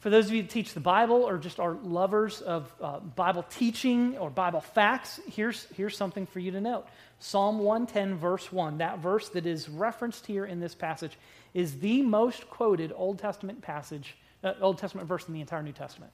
For 0.00 0.10
those 0.10 0.26
of 0.26 0.32
you 0.32 0.42
that 0.42 0.50
teach 0.50 0.74
the 0.74 0.80
Bible 0.80 1.16
or 1.16 1.38
just 1.38 1.58
are 1.58 1.72
lovers 1.72 2.40
of 2.40 2.72
uh, 2.80 3.00
Bible 3.00 3.44
teaching 3.50 4.16
or 4.16 4.30
Bible 4.30 4.60
facts, 4.60 5.18
here's, 5.28 5.66
here's 5.74 5.96
something 5.96 6.24
for 6.26 6.38
you 6.38 6.52
to 6.52 6.60
note. 6.60 6.86
Psalm 7.18 7.58
110, 7.58 8.16
verse 8.16 8.52
1, 8.52 8.78
that 8.78 9.00
verse 9.00 9.28
that 9.30 9.44
is 9.44 9.68
referenced 9.68 10.24
here 10.24 10.44
in 10.46 10.60
this 10.60 10.74
passage, 10.74 11.18
is 11.52 11.80
the 11.80 12.02
most 12.02 12.48
quoted 12.48 12.92
Old 12.94 13.18
Testament 13.18 13.60
passage, 13.60 14.16
uh, 14.44 14.54
Old 14.60 14.78
Testament 14.78 15.08
verse 15.08 15.26
in 15.26 15.34
the 15.34 15.40
entire 15.40 15.62
New 15.62 15.72
Testament. 15.72 16.12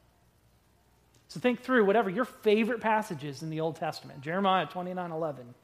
So 1.28 1.40
think 1.40 1.62
through 1.62 1.84
whatever 1.84 2.10
your 2.10 2.24
favorite 2.24 2.80
passages 2.80 3.42
in 3.42 3.50
the 3.50 3.60
Old 3.60 3.76
Testament 3.76 4.20
Jeremiah 4.20 4.66
29 4.66 5.10
11, 5.10 5.54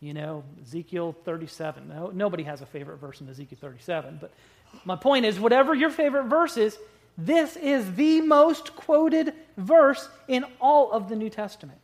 you 0.00 0.14
know, 0.14 0.44
Ezekiel 0.62 1.14
37. 1.24 1.88
No, 1.88 2.10
nobody 2.12 2.42
has 2.44 2.60
a 2.60 2.66
favorite 2.66 2.96
verse 2.96 3.20
in 3.20 3.28
Ezekiel 3.28 3.58
37, 3.60 4.18
but 4.20 4.32
my 4.84 4.96
point 4.96 5.24
is 5.24 5.38
whatever 5.38 5.74
your 5.74 5.90
favorite 5.90 6.24
verse 6.24 6.56
is, 6.56 6.78
this 7.18 7.56
is 7.56 7.94
the 7.94 8.20
most 8.22 8.74
quoted 8.74 9.34
verse 9.56 10.08
in 10.28 10.44
all 10.60 10.92
of 10.92 11.08
the 11.08 11.16
New 11.16 11.28
Testament. 11.28 11.78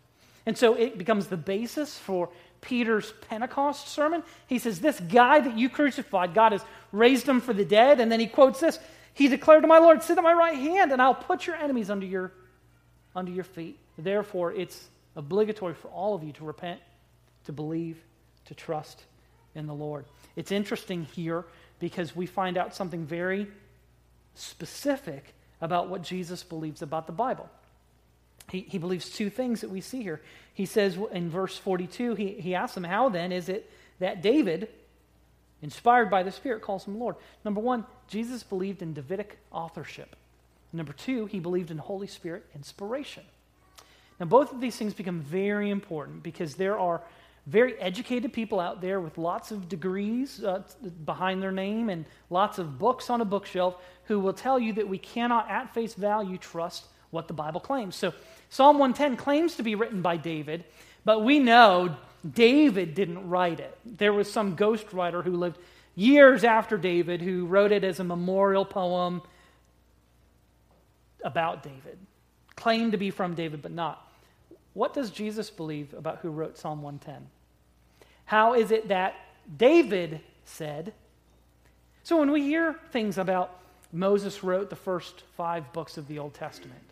And 0.46 0.56
so 0.56 0.74
it 0.74 0.96
becomes 0.96 1.26
the 1.26 1.36
basis 1.36 1.98
for 1.98 2.30
Peter's 2.62 3.12
Pentecost 3.28 3.88
sermon. 3.88 4.22
He 4.46 4.58
says, 4.58 4.80
This 4.80 4.98
guy 4.98 5.40
that 5.40 5.58
you 5.58 5.68
crucified, 5.68 6.32
God 6.32 6.52
has 6.52 6.64
raised 6.90 7.28
him 7.28 7.40
for 7.40 7.52
the 7.52 7.64
dead. 7.64 8.00
And 8.00 8.10
then 8.10 8.20
he 8.20 8.26
quotes 8.26 8.60
this 8.60 8.78
He 9.18 9.26
declared 9.26 9.62
to 9.62 9.66
my 9.66 9.78
Lord, 9.78 10.00
Sit 10.04 10.16
at 10.16 10.22
my 10.22 10.32
right 10.32 10.56
hand, 10.56 10.92
and 10.92 11.02
I'll 11.02 11.12
put 11.12 11.44
your 11.44 11.56
enemies 11.56 11.90
under 11.90 12.06
your, 12.06 12.32
under 13.16 13.32
your 13.32 13.42
feet. 13.42 13.76
Therefore, 13.98 14.52
it's 14.52 14.86
obligatory 15.16 15.74
for 15.74 15.88
all 15.88 16.14
of 16.14 16.22
you 16.22 16.32
to 16.34 16.44
repent, 16.44 16.80
to 17.46 17.52
believe, 17.52 17.98
to 18.44 18.54
trust 18.54 19.02
in 19.56 19.66
the 19.66 19.74
Lord. 19.74 20.04
It's 20.36 20.52
interesting 20.52 21.02
here 21.16 21.44
because 21.80 22.14
we 22.14 22.26
find 22.26 22.56
out 22.56 22.76
something 22.76 23.04
very 23.04 23.48
specific 24.36 25.34
about 25.60 25.88
what 25.88 26.02
Jesus 26.02 26.44
believes 26.44 26.80
about 26.80 27.08
the 27.08 27.12
Bible. 27.12 27.50
He, 28.52 28.60
he 28.60 28.78
believes 28.78 29.10
two 29.10 29.30
things 29.30 29.62
that 29.62 29.70
we 29.70 29.80
see 29.80 30.00
here. 30.00 30.20
He 30.54 30.64
says 30.64 30.96
in 31.10 31.28
verse 31.28 31.58
42, 31.58 32.14
he, 32.14 32.28
he 32.34 32.54
asks 32.54 32.76
him, 32.76 32.84
How 32.84 33.08
then 33.08 33.32
is 33.32 33.48
it 33.48 33.68
that 33.98 34.22
David, 34.22 34.68
inspired 35.62 36.10
by 36.10 36.22
the 36.22 36.32
Spirit, 36.32 36.62
calls 36.62 36.86
him 36.86 36.98
Lord? 36.98 37.16
Number 37.44 37.60
one, 37.60 37.84
Jesus 38.06 38.42
believed 38.42 38.82
in 38.82 38.94
Davidic 38.94 39.38
authorship. 39.50 40.16
Number 40.72 40.92
two, 40.92 41.26
he 41.26 41.40
believed 41.40 41.70
in 41.70 41.78
Holy 41.78 42.06
Spirit 42.06 42.44
inspiration. 42.54 43.24
Now, 44.20 44.26
both 44.26 44.52
of 44.52 44.60
these 44.60 44.76
things 44.76 44.94
become 44.94 45.20
very 45.20 45.70
important 45.70 46.22
because 46.22 46.56
there 46.56 46.78
are 46.78 47.02
very 47.46 47.78
educated 47.80 48.32
people 48.32 48.60
out 48.60 48.82
there 48.82 49.00
with 49.00 49.16
lots 49.16 49.50
of 49.50 49.68
degrees 49.68 50.44
uh, 50.44 50.62
behind 51.06 51.42
their 51.42 51.52
name 51.52 51.88
and 51.88 52.04
lots 52.28 52.58
of 52.58 52.78
books 52.78 53.08
on 53.08 53.22
a 53.22 53.24
bookshelf 53.24 53.76
who 54.04 54.20
will 54.20 54.34
tell 54.34 54.58
you 54.58 54.74
that 54.74 54.86
we 54.86 54.98
cannot, 54.98 55.50
at 55.50 55.72
face 55.72 55.94
value, 55.94 56.36
trust 56.36 56.86
what 57.10 57.26
the 57.26 57.32
Bible 57.34 57.60
claims. 57.60 57.96
So, 57.96 58.12
Psalm 58.50 58.78
110 58.78 59.16
claims 59.16 59.56
to 59.56 59.62
be 59.62 59.74
written 59.74 60.02
by 60.02 60.16
David, 60.16 60.64
but 61.04 61.22
we 61.22 61.38
know 61.38 61.96
David 62.34 62.94
didn't 62.94 63.28
write 63.28 63.60
it. 63.60 63.76
There 63.84 64.12
was 64.12 64.30
some 64.30 64.56
ghostwriter 64.56 65.22
who 65.22 65.36
lived 65.36 65.58
years 65.94 66.44
after 66.44 66.76
David 66.76 67.20
who 67.20 67.46
wrote 67.46 67.72
it 67.72 67.84
as 67.84 68.00
a 68.00 68.04
memorial 68.04 68.64
poem 68.64 69.22
about 71.24 71.62
David, 71.62 71.98
claimed 72.54 72.92
to 72.92 72.98
be 72.98 73.10
from 73.10 73.34
David, 73.34 73.62
but 73.62 73.72
not. 73.72 74.08
What 74.74 74.94
does 74.94 75.10
Jesus 75.10 75.50
believe 75.50 75.92
about 75.94 76.18
who 76.18 76.30
wrote 76.30 76.56
Psalm 76.56 76.82
110? 76.82 77.28
How 78.26 78.54
is 78.54 78.70
it 78.70 78.88
that 78.88 79.14
David 79.56 80.20
said? 80.44 80.92
So 82.04 82.18
when 82.18 82.30
we 82.30 82.42
hear 82.42 82.76
things 82.90 83.18
about 83.18 83.58
Moses 83.92 84.44
wrote 84.44 84.70
the 84.70 84.76
first 84.76 85.24
five 85.36 85.72
books 85.72 85.96
of 85.96 86.06
the 86.06 86.18
Old 86.18 86.34
Testament, 86.34 86.82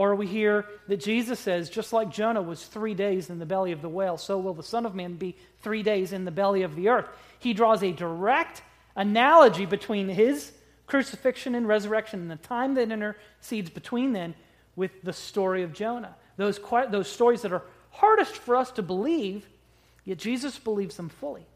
or 0.00 0.14
we 0.14 0.26
hear 0.26 0.64
that 0.88 0.98
Jesus 0.98 1.38
says, 1.38 1.68
just 1.68 1.92
like 1.92 2.10
Jonah 2.10 2.42
was 2.42 2.64
three 2.64 2.94
days 2.94 3.28
in 3.28 3.38
the 3.38 3.46
belly 3.46 3.72
of 3.72 3.82
the 3.82 3.88
whale, 3.88 4.16
so 4.16 4.38
will 4.38 4.54
the 4.54 4.62
Son 4.62 4.86
of 4.86 4.94
Man 4.94 5.14
be 5.14 5.36
three 5.60 5.82
days 5.82 6.12
in 6.12 6.24
the 6.24 6.30
belly 6.30 6.62
of 6.62 6.74
the 6.76 6.88
earth. 6.88 7.08
He 7.38 7.52
draws 7.52 7.82
a 7.82 7.92
direct 7.92 8.62
analogy 8.96 9.66
between 9.66 10.08
his 10.08 10.52
crucifixion 10.86 11.54
and 11.54 11.68
resurrection 11.68 12.20
and 12.20 12.30
the 12.30 12.36
time 12.36 12.74
that 12.74 12.90
intercedes 12.90 13.70
between 13.70 14.12
then 14.12 14.34
with 14.76 15.02
the 15.02 15.12
story 15.12 15.62
of 15.62 15.72
Jonah. 15.72 16.16
Those, 16.36 16.58
those 16.90 17.08
stories 17.08 17.42
that 17.42 17.52
are 17.52 17.62
hardest 17.90 18.36
for 18.36 18.56
us 18.56 18.70
to 18.72 18.82
believe 18.82 19.46
Yet 20.04 20.18
Jesus 20.18 20.58
believes 20.58 20.96
them 20.96 21.08
fully. 21.08 21.46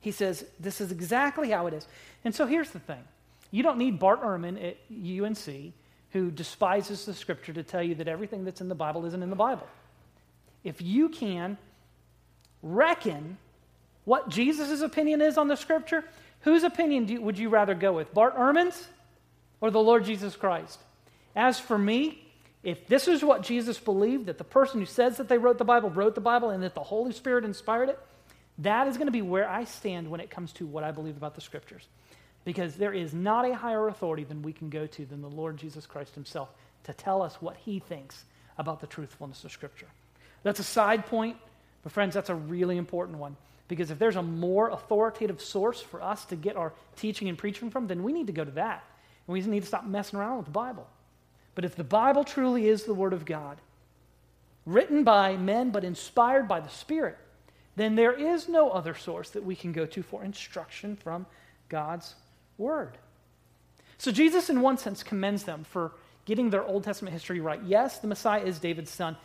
He 0.00 0.10
says, 0.10 0.44
This 0.58 0.80
is 0.80 0.92
exactly 0.92 1.50
how 1.50 1.66
it 1.66 1.74
is. 1.74 1.86
And 2.24 2.34
so 2.34 2.46
here's 2.46 2.70
the 2.70 2.78
thing 2.78 3.02
you 3.50 3.62
don't 3.62 3.78
need 3.78 3.98
Bart 3.98 4.22
Ehrman 4.22 4.62
at 4.62 4.76
UNC 4.90 5.72
who 6.12 6.30
despises 6.30 7.04
the 7.04 7.14
scripture 7.14 7.52
to 7.52 7.62
tell 7.62 7.82
you 7.82 7.94
that 7.96 8.08
everything 8.08 8.44
that's 8.44 8.60
in 8.60 8.68
the 8.68 8.74
Bible 8.74 9.04
isn't 9.06 9.22
in 9.22 9.30
the 9.30 9.36
Bible. 9.36 9.66
If 10.64 10.82
you 10.82 11.08
can 11.08 11.56
reckon 12.62 13.38
what 14.04 14.28
Jesus' 14.28 14.80
opinion 14.80 15.20
is 15.20 15.38
on 15.38 15.48
the 15.48 15.56
scripture, 15.56 16.04
whose 16.40 16.64
opinion 16.64 17.08
you, 17.08 17.20
would 17.22 17.38
you 17.38 17.48
rather 17.48 17.74
go 17.74 17.92
with? 17.92 18.12
Bart 18.12 18.36
Ehrman's 18.36 18.88
or 19.60 19.70
the 19.70 19.80
Lord 19.80 20.04
Jesus 20.04 20.36
Christ? 20.36 20.78
As 21.36 21.60
for 21.60 21.78
me, 21.78 22.26
if 22.62 22.86
this 22.88 23.08
is 23.08 23.22
what 23.22 23.42
Jesus 23.42 23.78
believed, 23.78 24.26
that 24.26 24.38
the 24.38 24.44
person 24.44 24.80
who 24.80 24.86
says 24.86 25.16
that 25.16 25.28
they 25.28 25.38
wrote 25.38 25.58
the 25.58 25.64
Bible 25.64 25.90
wrote 25.90 26.14
the 26.14 26.20
Bible 26.20 26.50
and 26.50 26.62
that 26.62 26.74
the 26.74 26.82
Holy 26.82 27.12
Spirit 27.12 27.44
inspired 27.44 27.88
it, 27.88 27.98
that 28.58 28.86
is 28.88 28.96
going 28.96 29.06
to 29.06 29.12
be 29.12 29.22
where 29.22 29.48
I 29.48 29.64
stand 29.64 30.10
when 30.10 30.20
it 30.20 30.28
comes 30.28 30.52
to 30.54 30.66
what 30.66 30.84
I 30.84 30.90
believe 30.90 31.16
about 31.16 31.34
the 31.34 31.40
Scriptures. 31.40 31.86
Because 32.44 32.76
there 32.76 32.92
is 32.92 33.12
not 33.12 33.48
a 33.48 33.54
higher 33.54 33.88
authority 33.88 34.24
than 34.24 34.42
we 34.42 34.52
can 34.52 34.70
go 34.70 34.86
to 34.86 35.04
than 35.04 35.20
the 35.20 35.28
Lord 35.28 35.56
Jesus 35.56 35.86
Christ 35.86 36.14
Himself 36.14 36.50
to 36.84 36.92
tell 36.92 37.22
us 37.22 37.36
what 37.40 37.56
He 37.56 37.78
thinks 37.78 38.24
about 38.56 38.80
the 38.80 38.86
truthfulness 38.86 39.44
of 39.44 39.52
Scripture. 39.52 39.88
That's 40.42 40.60
a 40.60 40.64
side 40.64 41.06
point, 41.06 41.36
but 41.82 41.92
friends, 41.92 42.14
that's 42.14 42.30
a 42.30 42.34
really 42.34 42.76
important 42.76 43.18
one. 43.18 43.36
Because 43.68 43.90
if 43.90 43.98
there's 43.98 44.16
a 44.16 44.22
more 44.22 44.70
authoritative 44.70 45.40
source 45.40 45.80
for 45.80 46.02
us 46.02 46.24
to 46.26 46.36
get 46.36 46.56
our 46.56 46.72
teaching 46.96 47.28
and 47.28 47.38
preaching 47.38 47.70
from, 47.70 47.86
then 47.86 48.02
we 48.02 48.12
need 48.12 48.26
to 48.26 48.32
go 48.32 48.44
to 48.44 48.50
that. 48.52 48.84
And 49.26 49.32
we 49.32 49.40
need 49.42 49.60
to 49.60 49.66
stop 49.66 49.84
messing 49.84 50.18
around 50.18 50.38
with 50.38 50.46
the 50.46 50.52
Bible. 50.52 50.88
But 51.54 51.64
if 51.64 51.76
the 51.76 51.84
Bible 51.84 52.24
truly 52.24 52.68
is 52.68 52.84
the 52.84 52.94
Word 52.94 53.12
of 53.12 53.24
God, 53.24 53.58
written 54.66 55.04
by 55.04 55.36
men 55.36 55.70
but 55.70 55.84
inspired 55.84 56.48
by 56.48 56.60
the 56.60 56.68
Spirit, 56.68 57.16
then 57.76 57.94
there 57.94 58.12
is 58.12 58.48
no 58.48 58.70
other 58.70 58.94
source 58.94 59.30
that 59.30 59.44
we 59.44 59.54
can 59.54 59.72
go 59.72 59.86
to 59.86 60.02
for 60.02 60.24
instruction 60.24 60.96
from 60.96 61.26
God's 61.68 62.14
Word. 62.60 62.98
So 63.98 64.12
Jesus, 64.12 64.50
in 64.50 64.60
one 64.60 64.78
sense, 64.78 65.02
commends 65.02 65.42
them 65.42 65.64
for 65.64 65.92
getting 66.26 66.50
their 66.50 66.64
Old 66.64 66.84
Testament 66.84 67.12
history 67.12 67.40
right. 67.40 67.60
Yes, 67.64 67.98
the 67.98 68.06
Messiah 68.06 68.42
is 68.42 68.58
David's 68.58 68.90
son. 68.90 69.16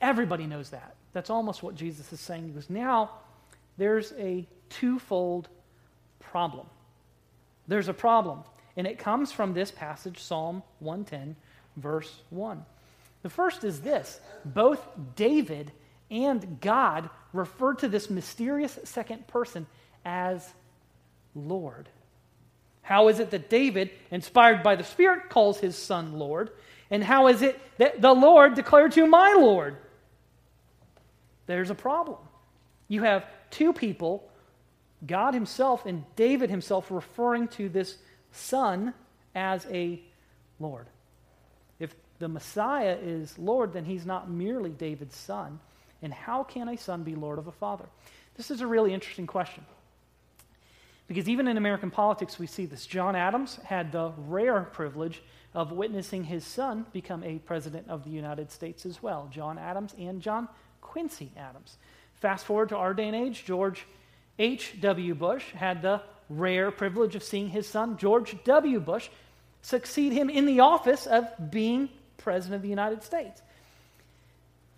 Everybody 0.00 0.46
knows 0.46 0.70
that. 0.70 0.94
That's 1.12 1.28
almost 1.28 1.62
what 1.62 1.74
Jesus 1.74 2.12
is 2.12 2.20
saying. 2.20 2.46
He 2.46 2.50
goes, 2.52 2.70
now 2.70 3.10
there's 3.76 4.12
a 4.18 4.46
twofold 4.70 5.48
problem. 6.20 6.66
There's 7.68 7.88
a 7.88 7.94
problem. 7.94 8.44
And 8.76 8.86
it 8.86 8.98
comes 8.98 9.30
from 9.32 9.52
this 9.52 9.70
passage, 9.70 10.18
Psalm 10.18 10.62
110, 10.78 11.36
verse 11.76 12.22
1. 12.30 12.64
The 13.22 13.28
first 13.28 13.64
is 13.64 13.80
this 13.80 14.20
both 14.44 14.86
David 15.16 15.70
and 16.10 16.60
God 16.60 17.10
refer 17.32 17.74
to 17.74 17.88
this 17.88 18.10
mysterious 18.10 18.78
second 18.84 19.26
person 19.26 19.66
as 20.04 20.48
Lord. 21.34 21.88
How 22.92 23.08
is 23.08 23.20
it 23.20 23.30
that 23.30 23.48
David, 23.48 23.88
inspired 24.10 24.62
by 24.62 24.76
the 24.76 24.84
Spirit, 24.84 25.30
calls 25.30 25.58
his 25.58 25.78
son 25.78 26.18
Lord? 26.18 26.50
And 26.90 27.02
how 27.02 27.28
is 27.28 27.40
it 27.40 27.58
that 27.78 28.02
the 28.02 28.12
Lord 28.12 28.54
declared 28.54 28.92
to 28.92 29.06
my 29.06 29.32
Lord? 29.32 29.78
There's 31.46 31.70
a 31.70 31.74
problem. 31.74 32.18
You 32.88 33.02
have 33.04 33.24
two 33.48 33.72
people, 33.72 34.28
God 35.06 35.32
Himself 35.32 35.86
and 35.86 36.04
David 36.16 36.50
Himself, 36.50 36.90
referring 36.90 37.48
to 37.56 37.70
this 37.70 37.96
Son 38.30 38.92
as 39.34 39.66
a 39.70 39.98
Lord. 40.60 40.86
If 41.78 41.94
the 42.18 42.28
Messiah 42.28 42.98
is 43.02 43.38
Lord, 43.38 43.72
then 43.72 43.86
he's 43.86 44.04
not 44.04 44.28
merely 44.28 44.68
David's 44.68 45.16
son. 45.16 45.60
And 46.02 46.12
how 46.12 46.44
can 46.44 46.68
a 46.68 46.76
son 46.76 47.04
be 47.04 47.14
Lord 47.14 47.38
of 47.38 47.46
a 47.46 47.52
father? 47.52 47.86
This 48.36 48.50
is 48.50 48.60
a 48.60 48.66
really 48.66 48.92
interesting 48.92 49.26
question. 49.26 49.64
Because 51.08 51.28
even 51.28 51.48
in 51.48 51.56
American 51.56 51.90
politics, 51.90 52.38
we 52.38 52.46
see 52.46 52.66
this. 52.66 52.86
John 52.86 53.16
Adams 53.16 53.56
had 53.64 53.92
the 53.92 54.12
rare 54.16 54.62
privilege 54.62 55.22
of 55.54 55.72
witnessing 55.72 56.24
his 56.24 56.46
son 56.46 56.86
become 56.92 57.22
a 57.24 57.38
president 57.38 57.88
of 57.88 58.04
the 58.04 58.10
United 58.10 58.50
States 58.50 58.86
as 58.86 59.02
well. 59.02 59.28
John 59.30 59.58
Adams 59.58 59.94
and 59.98 60.22
John 60.22 60.48
Quincy 60.80 61.30
Adams. 61.36 61.76
Fast 62.14 62.46
forward 62.46 62.70
to 62.70 62.76
our 62.76 62.94
day 62.94 63.08
and 63.08 63.16
age, 63.16 63.44
George 63.44 63.86
H.W. 64.38 65.14
Bush 65.14 65.50
had 65.52 65.82
the 65.82 66.00
rare 66.28 66.70
privilege 66.70 67.14
of 67.14 67.22
seeing 67.22 67.48
his 67.48 67.66
son, 67.66 67.98
George 67.98 68.36
W. 68.44 68.80
Bush, 68.80 69.08
succeed 69.60 70.12
him 70.12 70.30
in 70.30 70.46
the 70.46 70.60
office 70.60 71.06
of 71.06 71.26
being 71.50 71.88
President 72.16 72.56
of 72.56 72.62
the 72.62 72.68
United 72.68 73.02
States. 73.02 73.42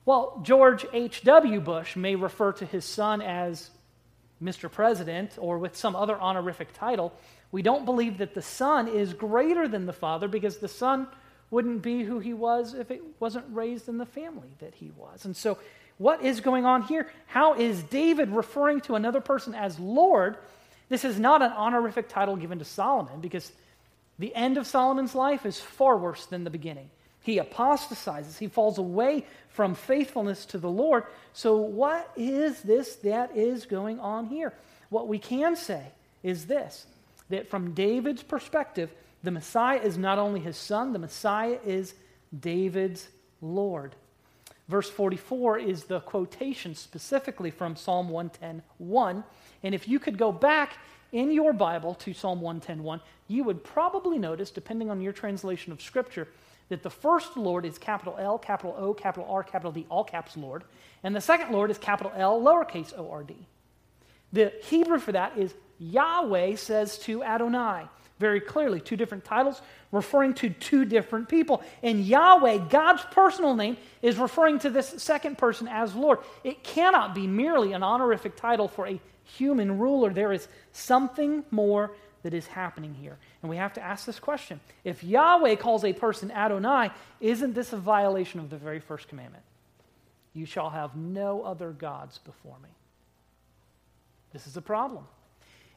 Well, 0.06 0.40
George 0.42 0.84
H.W. 0.92 1.60
Bush 1.60 1.96
may 1.96 2.14
refer 2.14 2.52
to 2.52 2.66
his 2.66 2.84
son 2.84 3.22
as 3.22 3.70
Mr. 4.42 4.70
President 4.70 5.32
or 5.38 5.58
with 5.58 5.76
some 5.76 5.94
other 5.96 6.18
honorific 6.20 6.72
title. 6.72 7.12
We 7.52 7.62
don't 7.62 7.84
believe 7.84 8.18
that 8.18 8.34
the 8.34 8.42
son 8.42 8.88
is 8.88 9.14
greater 9.14 9.68
than 9.68 9.86
the 9.86 9.92
father 9.92 10.28
because 10.28 10.58
the 10.58 10.68
son 10.68 11.06
wouldn't 11.50 11.82
be 11.82 12.02
who 12.02 12.18
he 12.18 12.34
was 12.34 12.74
if 12.74 12.90
it 12.90 13.02
wasn't 13.20 13.46
raised 13.50 13.88
in 13.88 13.98
the 13.98 14.06
family 14.06 14.48
that 14.58 14.74
he 14.74 14.90
was. 14.96 15.24
And 15.24 15.36
so, 15.36 15.58
what 15.98 16.22
is 16.24 16.40
going 16.40 16.66
on 16.66 16.82
here? 16.82 17.08
How 17.26 17.54
is 17.54 17.82
David 17.84 18.30
referring 18.30 18.80
to 18.82 18.96
another 18.96 19.20
person 19.20 19.54
as 19.54 19.78
Lord 19.78 20.36
this 20.88 21.04
is 21.04 21.18
not 21.18 21.42
an 21.42 21.52
honorific 21.52 22.08
title 22.08 22.36
given 22.36 22.58
to 22.58 22.64
Solomon 22.64 23.20
because 23.20 23.52
the 24.18 24.34
end 24.34 24.58
of 24.58 24.66
Solomon's 24.66 25.14
life 25.14 25.46
is 25.46 25.58
far 25.58 25.96
worse 25.96 26.26
than 26.26 26.44
the 26.44 26.50
beginning. 26.50 26.90
He 27.24 27.38
apostatizes. 27.38 28.38
He 28.38 28.48
falls 28.48 28.76
away 28.76 29.24
from 29.48 29.74
faithfulness 29.74 30.44
to 30.46 30.58
the 30.58 30.68
Lord. 30.68 31.04
So, 31.32 31.56
what 31.56 32.10
is 32.16 32.60
this 32.60 32.96
that 32.96 33.34
is 33.34 33.64
going 33.64 33.98
on 33.98 34.26
here? 34.26 34.52
What 34.90 35.08
we 35.08 35.18
can 35.18 35.56
say 35.56 35.86
is 36.22 36.46
this 36.46 36.86
that 37.30 37.48
from 37.48 37.72
David's 37.72 38.22
perspective, 38.22 38.92
the 39.22 39.30
Messiah 39.30 39.80
is 39.80 39.96
not 39.96 40.18
only 40.18 40.38
his 40.38 40.58
son, 40.58 40.92
the 40.92 40.98
Messiah 40.98 41.58
is 41.64 41.94
David's 42.38 43.08
Lord. 43.40 43.96
Verse 44.68 44.90
44 44.90 45.58
is 45.60 45.84
the 45.84 46.00
quotation 46.00 46.74
specifically 46.74 47.50
from 47.50 47.74
Psalm 47.74 48.10
110:1. 48.10 49.24
And 49.62 49.74
if 49.74 49.88
you 49.88 49.98
could 49.98 50.18
go 50.18 50.30
back 50.30 50.76
in 51.10 51.30
your 51.30 51.54
Bible 51.54 51.94
to 51.94 52.12
Psalm 52.12 52.42
110:1, 52.42 53.00
you 53.28 53.44
would 53.44 53.64
probably 53.64 54.18
notice, 54.18 54.50
depending 54.50 54.90
on 54.90 55.00
your 55.00 55.14
translation 55.14 55.72
of 55.72 55.80
Scripture, 55.80 56.28
that 56.68 56.82
the 56.82 56.90
first 56.90 57.36
Lord 57.36 57.64
is 57.64 57.78
capital 57.78 58.16
L, 58.18 58.38
capital 58.38 58.74
O, 58.78 58.94
capital 58.94 59.28
R, 59.30 59.42
capital 59.42 59.72
D, 59.72 59.86
all 59.88 60.04
caps 60.04 60.36
Lord, 60.36 60.64
and 61.02 61.14
the 61.14 61.20
second 61.20 61.52
Lord 61.52 61.70
is 61.70 61.78
capital 61.78 62.12
L, 62.16 62.40
lowercase 62.40 62.96
o 62.96 63.10
r 63.10 63.22
d. 63.22 63.34
The 64.32 64.52
Hebrew 64.64 64.98
for 64.98 65.12
that 65.12 65.36
is 65.36 65.54
Yahweh 65.78 66.56
says 66.56 66.98
to 67.00 67.22
Adonai. 67.22 67.84
Very 68.18 68.40
clearly, 68.40 68.80
two 68.80 68.96
different 68.96 69.24
titles 69.24 69.60
referring 69.90 70.34
to 70.34 70.48
two 70.48 70.84
different 70.84 71.28
people. 71.28 71.62
And 71.82 72.04
Yahweh, 72.04 72.68
God's 72.68 73.02
personal 73.10 73.56
name, 73.56 73.76
is 74.02 74.16
referring 74.16 74.60
to 74.60 74.70
this 74.70 75.02
second 75.02 75.36
person 75.36 75.66
as 75.66 75.94
Lord. 75.94 76.20
It 76.44 76.62
cannot 76.62 77.14
be 77.14 77.26
merely 77.26 77.72
an 77.72 77.82
honorific 77.82 78.36
title 78.36 78.68
for 78.68 78.86
a 78.86 79.00
human 79.24 79.78
ruler. 79.78 80.12
There 80.12 80.32
is 80.32 80.46
something 80.72 81.44
more 81.50 81.92
that 82.24 82.34
is 82.34 82.46
happening 82.46 82.94
here. 82.94 83.16
And 83.42 83.50
we 83.50 83.56
have 83.58 83.74
to 83.74 83.82
ask 83.82 84.06
this 84.06 84.18
question 84.18 84.58
If 84.82 85.04
Yahweh 85.04 85.54
calls 85.56 85.84
a 85.84 85.92
person 85.92 86.32
Adonai, 86.32 86.90
isn't 87.20 87.54
this 87.54 87.72
a 87.72 87.76
violation 87.76 88.40
of 88.40 88.50
the 88.50 88.56
very 88.56 88.80
first 88.80 89.08
commandment? 89.08 89.44
You 90.32 90.46
shall 90.46 90.70
have 90.70 90.96
no 90.96 91.42
other 91.42 91.70
gods 91.70 92.18
before 92.18 92.56
me. 92.62 92.70
This 94.32 94.48
is 94.48 94.56
a 94.56 94.62
problem. 94.62 95.04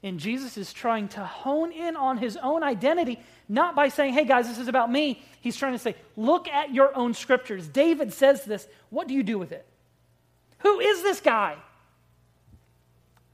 And 0.04 0.20
Jesus 0.20 0.58
is 0.58 0.74
trying 0.74 1.10
to 1.10 1.24
hone 1.24 1.72
in 1.72 1.96
on 1.96 2.18
his 2.18 2.38
own 2.38 2.64
identity, 2.64 3.20
not 3.50 3.76
by 3.76 3.90
saying, 3.90 4.14
hey 4.14 4.26
guys, 4.26 4.48
this 4.48 4.58
is 4.58 4.68
about 4.68 4.92
me. 4.92 5.24
He's 5.42 5.58
trying 5.58 5.74
to 5.74 5.80
say, 5.80 5.96
look 6.16 6.48
at 6.48 6.74
your 6.74 6.96
own 6.96 7.14
scriptures. 7.14 7.68
David 7.68 8.14
says 8.14 8.46
this. 8.46 8.68
What 8.90 9.08
do 9.08 9.14
you 9.14 9.24
do 9.24 9.38
with 9.38 9.52
it? 9.52 9.66
Who 10.60 10.80
is 10.80 11.04
this 11.04 11.20
guy? 11.20 11.58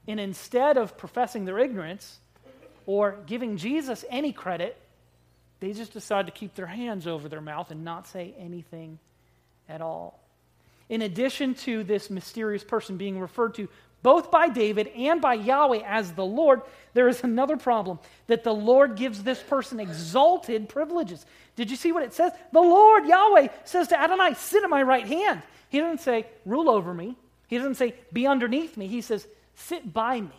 And 0.08 0.18
instead 0.18 0.76
of 0.76 0.98
professing 0.98 1.44
their 1.44 1.58
ignorance 1.58 2.18
or 2.86 3.18
giving 3.26 3.56
Jesus 3.56 4.04
any 4.10 4.32
credit, 4.32 4.76
they 5.60 5.72
just 5.72 5.92
decide 5.92 6.26
to 6.26 6.32
keep 6.32 6.54
their 6.54 6.66
hands 6.66 7.06
over 7.06 7.28
their 7.28 7.40
mouth 7.40 7.70
and 7.70 7.84
not 7.84 8.06
say 8.06 8.34
anything 8.38 8.98
at 9.68 9.80
all. 9.80 10.20
In 10.88 11.02
addition 11.02 11.54
to 11.54 11.82
this 11.84 12.10
mysterious 12.10 12.62
person 12.62 12.96
being 12.96 13.18
referred 13.18 13.54
to 13.54 13.68
both 14.04 14.30
by 14.30 14.50
David 14.50 14.88
and 14.88 15.22
by 15.22 15.32
Yahweh 15.32 15.80
as 15.86 16.12
the 16.12 16.24
Lord, 16.24 16.60
there 16.92 17.08
is 17.08 17.24
another 17.24 17.56
problem 17.56 17.98
that 18.26 18.44
the 18.44 18.52
Lord 18.52 18.96
gives 18.96 19.22
this 19.22 19.42
person 19.42 19.80
exalted 19.80 20.68
privileges. 20.68 21.24
Did 21.56 21.70
you 21.70 21.76
see 21.76 21.90
what 21.90 22.02
it 22.02 22.12
says? 22.12 22.32
The 22.52 22.60
Lord, 22.60 23.06
Yahweh, 23.06 23.48
says 23.64 23.88
to 23.88 23.98
Adonai, 23.98 24.34
Sit 24.34 24.62
at 24.62 24.68
my 24.68 24.82
right 24.82 25.06
hand. 25.06 25.40
He 25.70 25.80
doesn't 25.80 26.02
say, 26.02 26.26
Rule 26.44 26.68
over 26.68 26.92
me. 26.92 27.16
He 27.48 27.56
doesn't 27.56 27.76
say, 27.76 27.94
Be 28.12 28.26
underneath 28.26 28.76
me. 28.76 28.88
He 28.88 29.00
says, 29.00 29.26
Sit 29.54 29.94
by 29.94 30.20
me. 30.20 30.36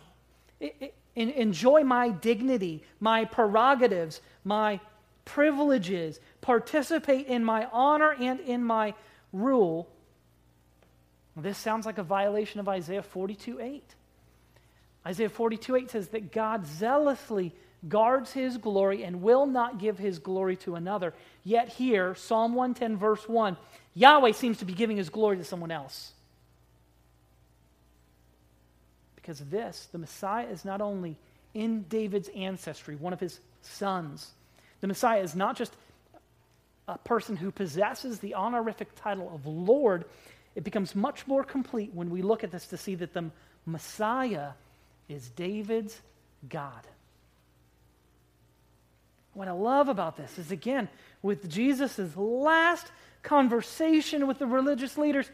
It, 0.60 0.76
it, 0.78 0.94
enjoy 1.16 1.82
my 1.82 2.10
dignity, 2.10 2.82
my 3.00 3.24
prerogatives, 3.24 4.20
my 4.44 4.80
privileges, 5.24 6.20
participate 6.40 7.26
in 7.26 7.44
my 7.44 7.66
honor 7.72 8.14
and 8.18 8.40
in 8.40 8.62
my 8.62 8.94
rule 9.32 9.88
this 11.36 11.58
sounds 11.58 11.84
like 11.84 11.98
a 11.98 12.02
violation 12.02 12.60
of 12.60 12.68
Isaiah 12.68 13.02
42 13.02 13.60
8. 13.60 13.94
Isaiah 15.06 15.28
42 15.28 15.76
8 15.76 15.90
says 15.90 16.08
that 16.08 16.32
God 16.32 16.66
zealously 16.66 17.54
guards 17.88 18.32
his 18.32 18.56
glory 18.56 19.04
and 19.04 19.22
will 19.22 19.46
not 19.46 19.78
give 19.78 19.98
his 19.98 20.18
glory 20.18 20.56
to 20.56 20.74
another. 20.74 21.12
Yet 21.44 21.68
here, 21.68 22.14
Psalm 22.14 22.54
110, 22.54 22.96
verse 22.96 23.28
1, 23.28 23.56
Yahweh 23.94 24.32
seems 24.32 24.58
to 24.58 24.64
be 24.64 24.72
giving 24.72 24.96
his 24.96 25.10
glory 25.10 25.36
to 25.36 25.44
someone 25.44 25.70
else. 25.70 26.12
Because 29.26 29.40
this, 29.40 29.88
the 29.90 29.98
Messiah 29.98 30.46
is 30.46 30.64
not 30.64 30.80
only 30.80 31.16
in 31.52 31.82
David's 31.88 32.28
ancestry, 32.28 32.94
one 32.94 33.12
of 33.12 33.18
his 33.18 33.40
sons. 33.60 34.30
The 34.80 34.86
Messiah 34.86 35.20
is 35.20 35.34
not 35.34 35.56
just 35.56 35.74
a 36.86 36.96
person 36.98 37.34
who 37.34 37.50
possesses 37.50 38.20
the 38.20 38.36
honorific 38.36 38.94
title 38.94 39.32
of 39.34 39.44
Lord, 39.44 40.04
it 40.54 40.62
becomes 40.62 40.94
much 40.94 41.26
more 41.26 41.42
complete 41.42 41.92
when 41.92 42.08
we 42.08 42.22
look 42.22 42.44
at 42.44 42.52
this 42.52 42.68
to 42.68 42.76
see 42.76 42.94
that 42.94 43.14
the 43.14 43.24
Messiah 43.66 44.50
is 45.08 45.28
David's 45.30 46.00
God. 46.48 46.86
What 49.34 49.48
I 49.48 49.52
love 49.52 49.88
about 49.88 50.16
this 50.16 50.38
is, 50.38 50.52
again, 50.52 50.88
with 51.20 51.50
Jesus' 51.50 52.16
last 52.16 52.86
conversation 53.24 54.28
with 54.28 54.38
the 54.38 54.46
religious 54.46 54.96
leaders, 54.96 55.28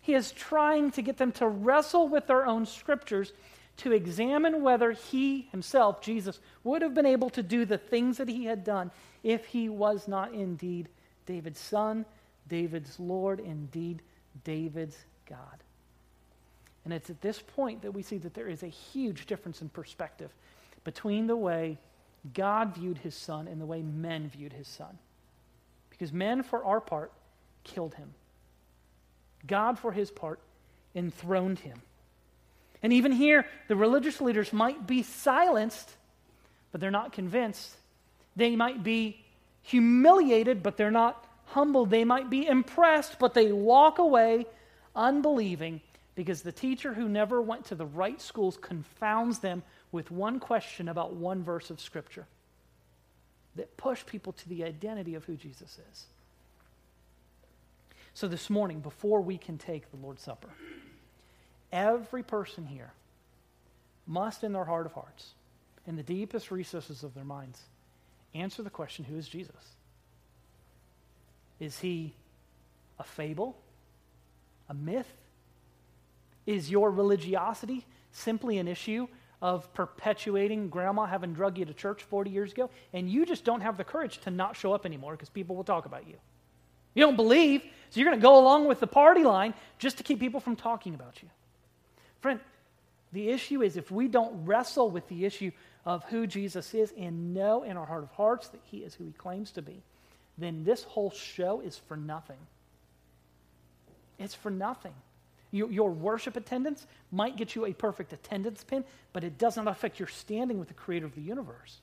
he 0.00 0.14
is 0.14 0.32
trying 0.32 0.90
to 0.92 1.02
get 1.02 1.18
them 1.18 1.32
to 1.32 1.46
wrestle 1.46 2.08
with 2.08 2.26
their 2.26 2.46
own 2.46 2.66
scriptures 2.66 3.32
to 3.78 3.92
examine 3.92 4.62
whether 4.62 4.92
he 4.92 5.48
himself, 5.50 6.02
Jesus, 6.02 6.40
would 6.64 6.82
have 6.82 6.94
been 6.94 7.06
able 7.06 7.30
to 7.30 7.42
do 7.42 7.64
the 7.64 7.78
things 7.78 8.18
that 8.18 8.28
he 8.28 8.44
had 8.44 8.64
done 8.64 8.90
if 9.22 9.46
he 9.46 9.68
was 9.68 10.08
not 10.08 10.34
indeed 10.34 10.88
David's 11.26 11.60
son, 11.60 12.04
David's 12.48 12.98
Lord, 12.98 13.40
indeed 13.40 14.02
David's 14.44 14.98
God. 15.28 15.62
And 16.84 16.92
it's 16.92 17.10
at 17.10 17.20
this 17.20 17.40
point 17.40 17.82
that 17.82 17.92
we 17.92 18.02
see 18.02 18.18
that 18.18 18.34
there 18.34 18.48
is 18.48 18.62
a 18.62 18.68
huge 18.68 19.26
difference 19.26 19.62
in 19.62 19.68
perspective 19.68 20.30
between 20.84 21.26
the 21.26 21.36
way 21.36 21.78
God 22.34 22.74
viewed 22.74 22.98
his 22.98 23.14
son 23.14 23.48
and 23.48 23.60
the 23.60 23.66
way 23.66 23.82
men 23.82 24.28
viewed 24.28 24.52
his 24.52 24.68
son. 24.68 24.98
Because 25.90 26.12
men, 26.12 26.42
for 26.42 26.64
our 26.64 26.80
part, 26.80 27.12
killed 27.64 27.94
him. 27.94 28.14
God, 29.46 29.78
for 29.78 29.92
his 29.92 30.10
part, 30.10 30.40
enthroned 30.94 31.60
him. 31.60 31.80
And 32.82 32.92
even 32.92 33.12
here, 33.12 33.46
the 33.68 33.76
religious 33.76 34.20
leaders 34.20 34.52
might 34.52 34.86
be 34.86 35.02
silenced, 35.02 35.90
but 36.72 36.80
they're 36.80 36.90
not 36.90 37.12
convinced. 37.12 37.76
They 38.36 38.56
might 38.56 38.82
be 38.82 39.22
humiliated, 39.62 40.62
but 40.62 40.76
they're 40.76 40.90
not 40.90 41.26
humbled. 41.46 41.90
They 41.90 42.04
might 42.04 42.30
be 42.30 42.46
impressed, 42.46 43.18
but 43.18 43.34
they 43.34 43.52
walk 43.52 43.98
away 43.98 44.46
unbelieving 44.96 45.80
because 46.14 46.42
the 46.42 46.52
teacher 46.52 46.94
who 46.94 47.08
never 47.08 47.40
went 47.40 47.66
to 47.66 47.74
the 47.74 47.86
right 47.86 48.20
schools 48.20 48.56
confounds 48.56 49.38
them 49.38 49.62
with 49.92 50.10
one 50.10 50.40
question 50.40 50.88
about 50.88 51.14
one 51.14 51.42
verse 51.42 51.70
of 51.70 51.80
Scripture 51.80 52.26
that 53.56 53.76
push 53.76 54.04
people 54.06 54.32
to 54.32 54.48
the 54.48 54.64
identity 54.64 55.14
of 55.14 55.24
who 55.24 55.34
Jesus 55.34 55.78
is. 55.90 56.06
So, 58.20 58.28
this 58.28 58.50
morning, 58.50 58.80
before 58.80 59.22
we 59.22 59.38
can 59.38 59.56
take 59.56 59.90
the 59.90 59.96
Lord's 59.96 60.20
Supper, 60.20 60.50
every 61.72 62.22
person 62.22 62.66
here 62.66 62.92
must, 64.06 64.44
in 64.44 64.52
their 64.52 64.66
heart 64.66 64.84
of 64.84 64.92
hearts, 64.92 65.30
in 65.86 65.96
the 65.96 66.02
deepest 66.02 66.50
recesses 66.50 67.02
of 67.02 67.14
their 67.14 67.24
minds, 67.24 67.62
answer 68.34 68.62
the 68.62 68.68
question 68.68 69.06
who 69.06 69.16
is 69.16 69.26
Jesus? 69.26 69.74
Is 71.60 71.78
he 71.78 72.12
a 72.98 73.04
fable? 73.04 73.56
A 74.68 74.74
myth? 74.74 75.10
Is 76.44 76.70
your 76.70 76.90
religiosity 76.90 77.86
simply 78.12 78.58
an 78.58 78.68
issue 78.68 79.08
of 79.40 79.72
perpetuating 79.72 80.68
grandma 80.68 81.06
having 81.06 81.32
drug 81.32 81.56
you 81.56 81.64
to 81.64 81.72
church 81.72 82.02
40 82.02 82.28
years 82.28 82.52
ago, 82.52 82.68
and 82.92 83.08
you 83.08 83.24
just 83.24 83.46
don't 83.46 83.62
have 83.62 83.78
the 83.78 83.84
courage 83.84 84.18
to 84.18 84.30
not 84.30 84.56
show 84.56 84.74
up 84.74 84.84
anymore 84.84 85.12
because 85.12 85.30
people 85.30 85.56
will 85.56 85.64
talk 85.64 85.86
about 85.86 86.06
you? 86.06 86.16
You 86.94 87.04
don't 87.04 87.16
believe, 87.16 87.62
so 87.90 88.00
you're 88.00 88.08
going 88.08 88.18
to 88.18 88.22
go 88.22 88.38
along 88.38 88.66
with 88.66 88.80
the 88.80 88.86
party 88.86 89.24
line 89.24 89.54
just 89.78 89.98
to 89.98 90.02
keep 90.02 90.20
people 90.20 90.40
from 90.40 90.56
talking 90.56 90.94
about 90.94 91.22
you. 91.22 91.28
Friend, 92.20 92.40
the 93.12 93.28
issue 93.30 93.62
is 93.62 93.76
if 93.76 93.90
we 93.90 94.08
don't 94.08 94.44
wrestle 94.44 94.90
with 94.90 95.08
the 95.08 95.24
issue 95.24 95.50
of 95.84 96.04
who 96.04 96.26
Jesus 96.26 96.74
is 96.74 96.92
and 96.96 97.34
know 97.34 97.62
in 97.62 97.76
our 97.76 97.86
heart 97.86 98.02
of 98.02 98.10
hearts 98.10 98.48
that 98.48 98.60
he 98.64 98.78
is 98.78 98.94
who 98.94 99.04
he 99.04 99.12
claims 99.12 99.50
to 99.52 99.62
be, 99.62 99.82
then 100.38 100.64
this 100.64 100.84
whole 100.84 101.10
show 101.10 101.60
is 101.60 101.76
for 101.76 101.96
nothing. 101.96 102.36
It's 104.18 104.34
for 104.34 104.50
nothing. 104.50 104.94
Your, 105.52 105.90
worship 105.90 106.36
attendance 106.36 106.86
might 107.10 107.36
get 107.36 107.56
you 107.56 107.66
a 107.66 107.72
perfect 107.72 108.12
attendance 108.12 108.62
pin, 108.62 108.84
but 109.12 109.24
it 109.24 109.36
does 109.36 109.56
not 109.56 109.66
affect 109.66 109.98
your 109.98 110.06
standing 110.06 110.60
with 110.60 110.68
the 110.68 110.74
creator 110.74 111.06
of 111.06 111.14
the 111.16 111.20
universe. 111.20 111.80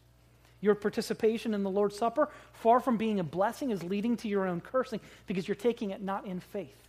Your 0.62 0.76
participation 0.76 1.54
in 1.54 1.64
the 1.64 1.70
Lord's 1.70 1.98
Supper, 1.98 2.30
far 2.54 2.80
from 2.80 2.98
being 2.98 3.20
a 3.20 3.24
blessing, 3.24 3.72
is 3.72 3.84
leading 3.84 4.18
to 4.18 4.28
your 4.28 4.48
own 4.48 4.62
cursing 4.62 5.00
because 5.26 5.48
you're 5.48 5.56
taking 5.56 5.92
it 5.92 6.02
not 6.02 6.26
in 6.26 6.40
faith. 6.40 6.82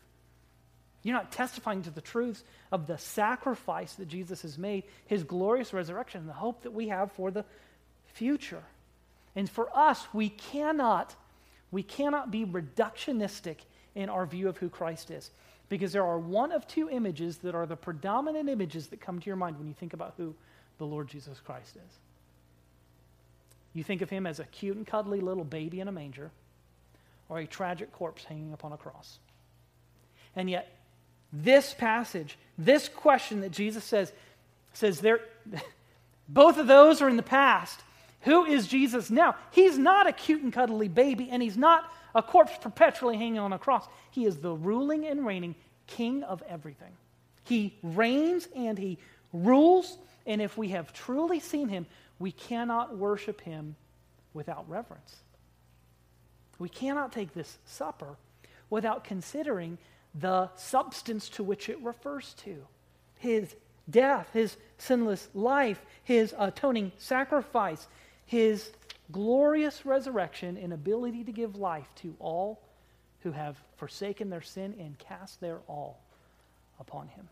You're 1.02 1.16
not 1.16 1.32
testifying 1.32 1.82
to 1.82 1.90
the 1.90 2.00
truths 2.00 2.42
of 2.72 2.86
the 2.86 2.98
sacrifice 2.98 3.94
that 3.94 4.08
Jesus 4.08 4.42
has 4.42 4.58
made, 4.58 4.84
his 5.06 5.22
glorious 5.24 5.72
resurrection, 5.72 6.20
and 6.20 6.28
the 6.28 6.34
hope 6.34 6.62
that 6.62 6.72
we 6.72 6.88
have 6.88 7.12
for 7.12 7.30
the 7.30 7.44
future. 8.14 8.62
And 9.36 9.48
for 9.48 9.68
us, 9.76 10.06
we 10.12 10.28
cannot 10.28 11.14
We 11.70 11.82
cannot 11.82 12.30
be 12.30 12.46
reductionistic 12.46 13.56
in 13.94 14.08
our 14.08 14.24
view 14.24 14.48
of 14.48 14.56
who 14.56 14.70
Christ 14.70 15.10
is 15.10 15.30
because 15.68 15.92
there 15.92 16.06
are 16.06 16.18
one 16.18 16.50
of 16.50 16.66
two 16.66 16.88
images 16.88 17.36
that 17.44 17.54
are 17.54 17.66
the 17.66 17.76
predominant 17.76 18.48
images 18.48 18.86
that 18.86 19.02
come 19.02 19.18
to 19.20 19.26
your 19.26 19.36
mind 19.36 19.58
when 19.58 19.68
you 19.68 19.74
think 19.74 19.92
about 19.92 20.14
who 20.16 20.34
the 20.78 20.86
Lord 20.86 21.08
Jesus 21.08 21.38
Christ 21.40 21.76
is. 21.76 21.98
You 23.74 23.84
think 23.84 24.02
of 24.02 24.10
him 24.10 24.26
as 24.26 24.40
a 24.40 24.44
cute 24.44 24.76
and 24.76 24.86
cuddly 24.86 25.20
little 25.20 25.44
baby 25.44 25.80
in 25.80 25.88
a 25.88 25.92
manger 25.92 26.30
or 27.28 27.38
a 27.38 27.46
tragic 27.46 27.92
corpse 27.92 28.24
hanging 28.24 28.52
upon 28.52 28.72
a 28.72 28.76
cross. 28.76 29.18
And 30.34 30.48
yet, 30.48 30.74
this 31.32 31.74
passage, 31.74 32.38
this 32.56 32.88
question 32.88 33.42
that 33.42 33.50
Jesus 33.50 33.84
says, 33.84 34.12
says 34.72 35.00
there, 35.00 35.20
both 36.28 36.58
of 36.58 36.66
those 36.66 37.02
are 37.02 37.08
in 37.08 37.16
the 37.16 37.22
past. 37.22 37.80
Who 38.22 38.44
is 38.44 38.66
Jesus 38.66 39.10
now? 39.10 39.36
He's 39.50 39.78
not 39.78 40.06
a 40.06 40.12
cute 40.12 40.42
and 40.42 40.52
cuddly 40.52 40.88
baby, 40.88 41.28
and 41.30 41.42
he's 41.42 41.56
not 41.56 41.90
a 42.14 42.22
corpse 42.22 42.52
perpetually 42.60 43.16
hanging 43.16 43.38
on 43.38 43.52
a 43.52 43.58
cross. 43.58 43.86
He 44.10 44.24
is 44.24 44.38
the 44.38 44.52
ruling 44.52 45.06
and 45.06 45.24
reigning 45.24 45.54
king 45.86 46.22
of 46.22 46.42
everything. 46.48 46.92
He 47.44 47.76
reigns 47.82 48.48
and 48.54 48.78
he 48.78 48.98
rules, 49.32 49.96
and 50.26 50.42
if 50.42 50.56
we 50.58 50.68
have 50.68 50.92
truly 50.92 51.40
seen 51.40 51.68
him, 51.68 51.86
we 52.18 52.32
cannot 52.32 52.96
worship 52.96 53.40
him 53.40 53.76
without 54.34 54.68
reverence. 54.68 55.16
We 56.58 56.68
cannot 56.68 57.12
take 57.12 57.34
this 57.34 57.58
supper 57.64 58.16
without 58.70 59.04
considering 59.04 59.78
the 60.14 60.50
substance 60.56 61.28
to 61.30 61.44
which 61.44 61.68
it 61.68 61.80
refers 61.80 62.34
to 62.34 62.66
his 63.18 63.54
death, 63.88 64.28
his 64.32 64.56
sinless 64.78 65.28
life, 65.34 65.84
his 66.02 66.34
atoning 66.38 66.92
sacrifice, 66.98 67.86
his 68.26 68.70
glorious 69.10 69.86
resurrection 69.86 70.56
and 70.56 70.72
ability 70.72 71.24
to 71.24 71.32
give 71.32 71.56
life 71.56 71.88
to 71.96 72.14
all 72.18 72.60
who 73.22 73.32
have 73.32 73.56
forsaken 73.76 74.30
their 74.30 74.42
sin 74.42 74.74
and 74.78 74.98
cast 74.98 75.40
their 75.40 75.58
all 75.66 76.00
upon 76.78 77.08
him. 77.08 77.28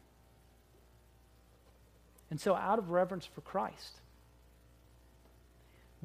And 2.30 2.40
so, 2.40 2.54
out 2.56 2.78
of 2.78 2.90
reverence 2.90 3.24
for 3.24 3.40
Christ, 3.42 4.00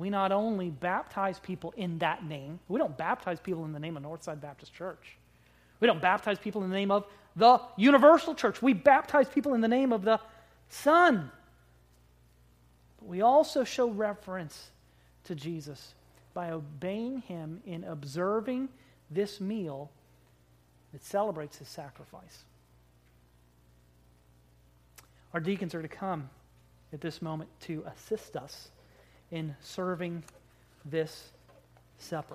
we 0.01 0.09
not 0.09 0.31
only 0.31 0.71
baptize 0.71 1.39
people 1.39 1.73
in 1.77 1.99
that 1.99 2.25
name, 2.25 2.59
we 2.67 2.79
don't 2.79 2.97
baptize 2.97 3.39
people 3.39 3.65
in 3.65 3.71
the 3.71 3.79
name 3.79 3.95
of 3.95 4.01
Northside 4.01 4.41
Baptist 4.41 4.73
Church. 4.73 5.15
We 5.79 5.85
don't 5.85 6.01
baptize 6.01 6.39
people 6.39 6.63
in 6.63 6.71
the 6.71 6.75
name 6.75 6.89
of 6.89 7.05
the 7.35 7.61
universal 7.77 8.33
church. 8.33 8.63
We 8.63 8.73
baptize 8.73 9.27
people 9.29 9.53
in 9.53 9.61
the 9.61 9.67
name 9.67 9.93
of 9.93 10.03
the 10.03 10.19
Son. 10.69 11.31
But 12.97 13.07
we 13.09 13.21
also 13.21 13.63
show 13.63 13.89
reverence 13.89 14.71
to 15.25 15.35
Jesus 15.35 15.93
by 16.33 16.49
obeying 16.49 17.19
him 17.21 17.61
in 17.65 17.83
observing 17.83 18.69
this 19.11 19.39
meal 19.39 19.91
that 20.93 21.03
celebrates 21.03 21.57
his 21.57 21.67
sacrifice. 21.67 22.43
Our 25.33 25.39
deacons 25.39 25.75
are 25.75 25.81
to 25.83 25.87
come 25.87 26.29
at 26.91 27.01
this 27.01 27.21
moment 27.21 27.51
to 27.61 27.83
assist 27.85 28.35
us 28.35 28.69
in 29.31 29.55
serving 29.61 30.23
this 30.85 31.31
supper. 31.97 32.27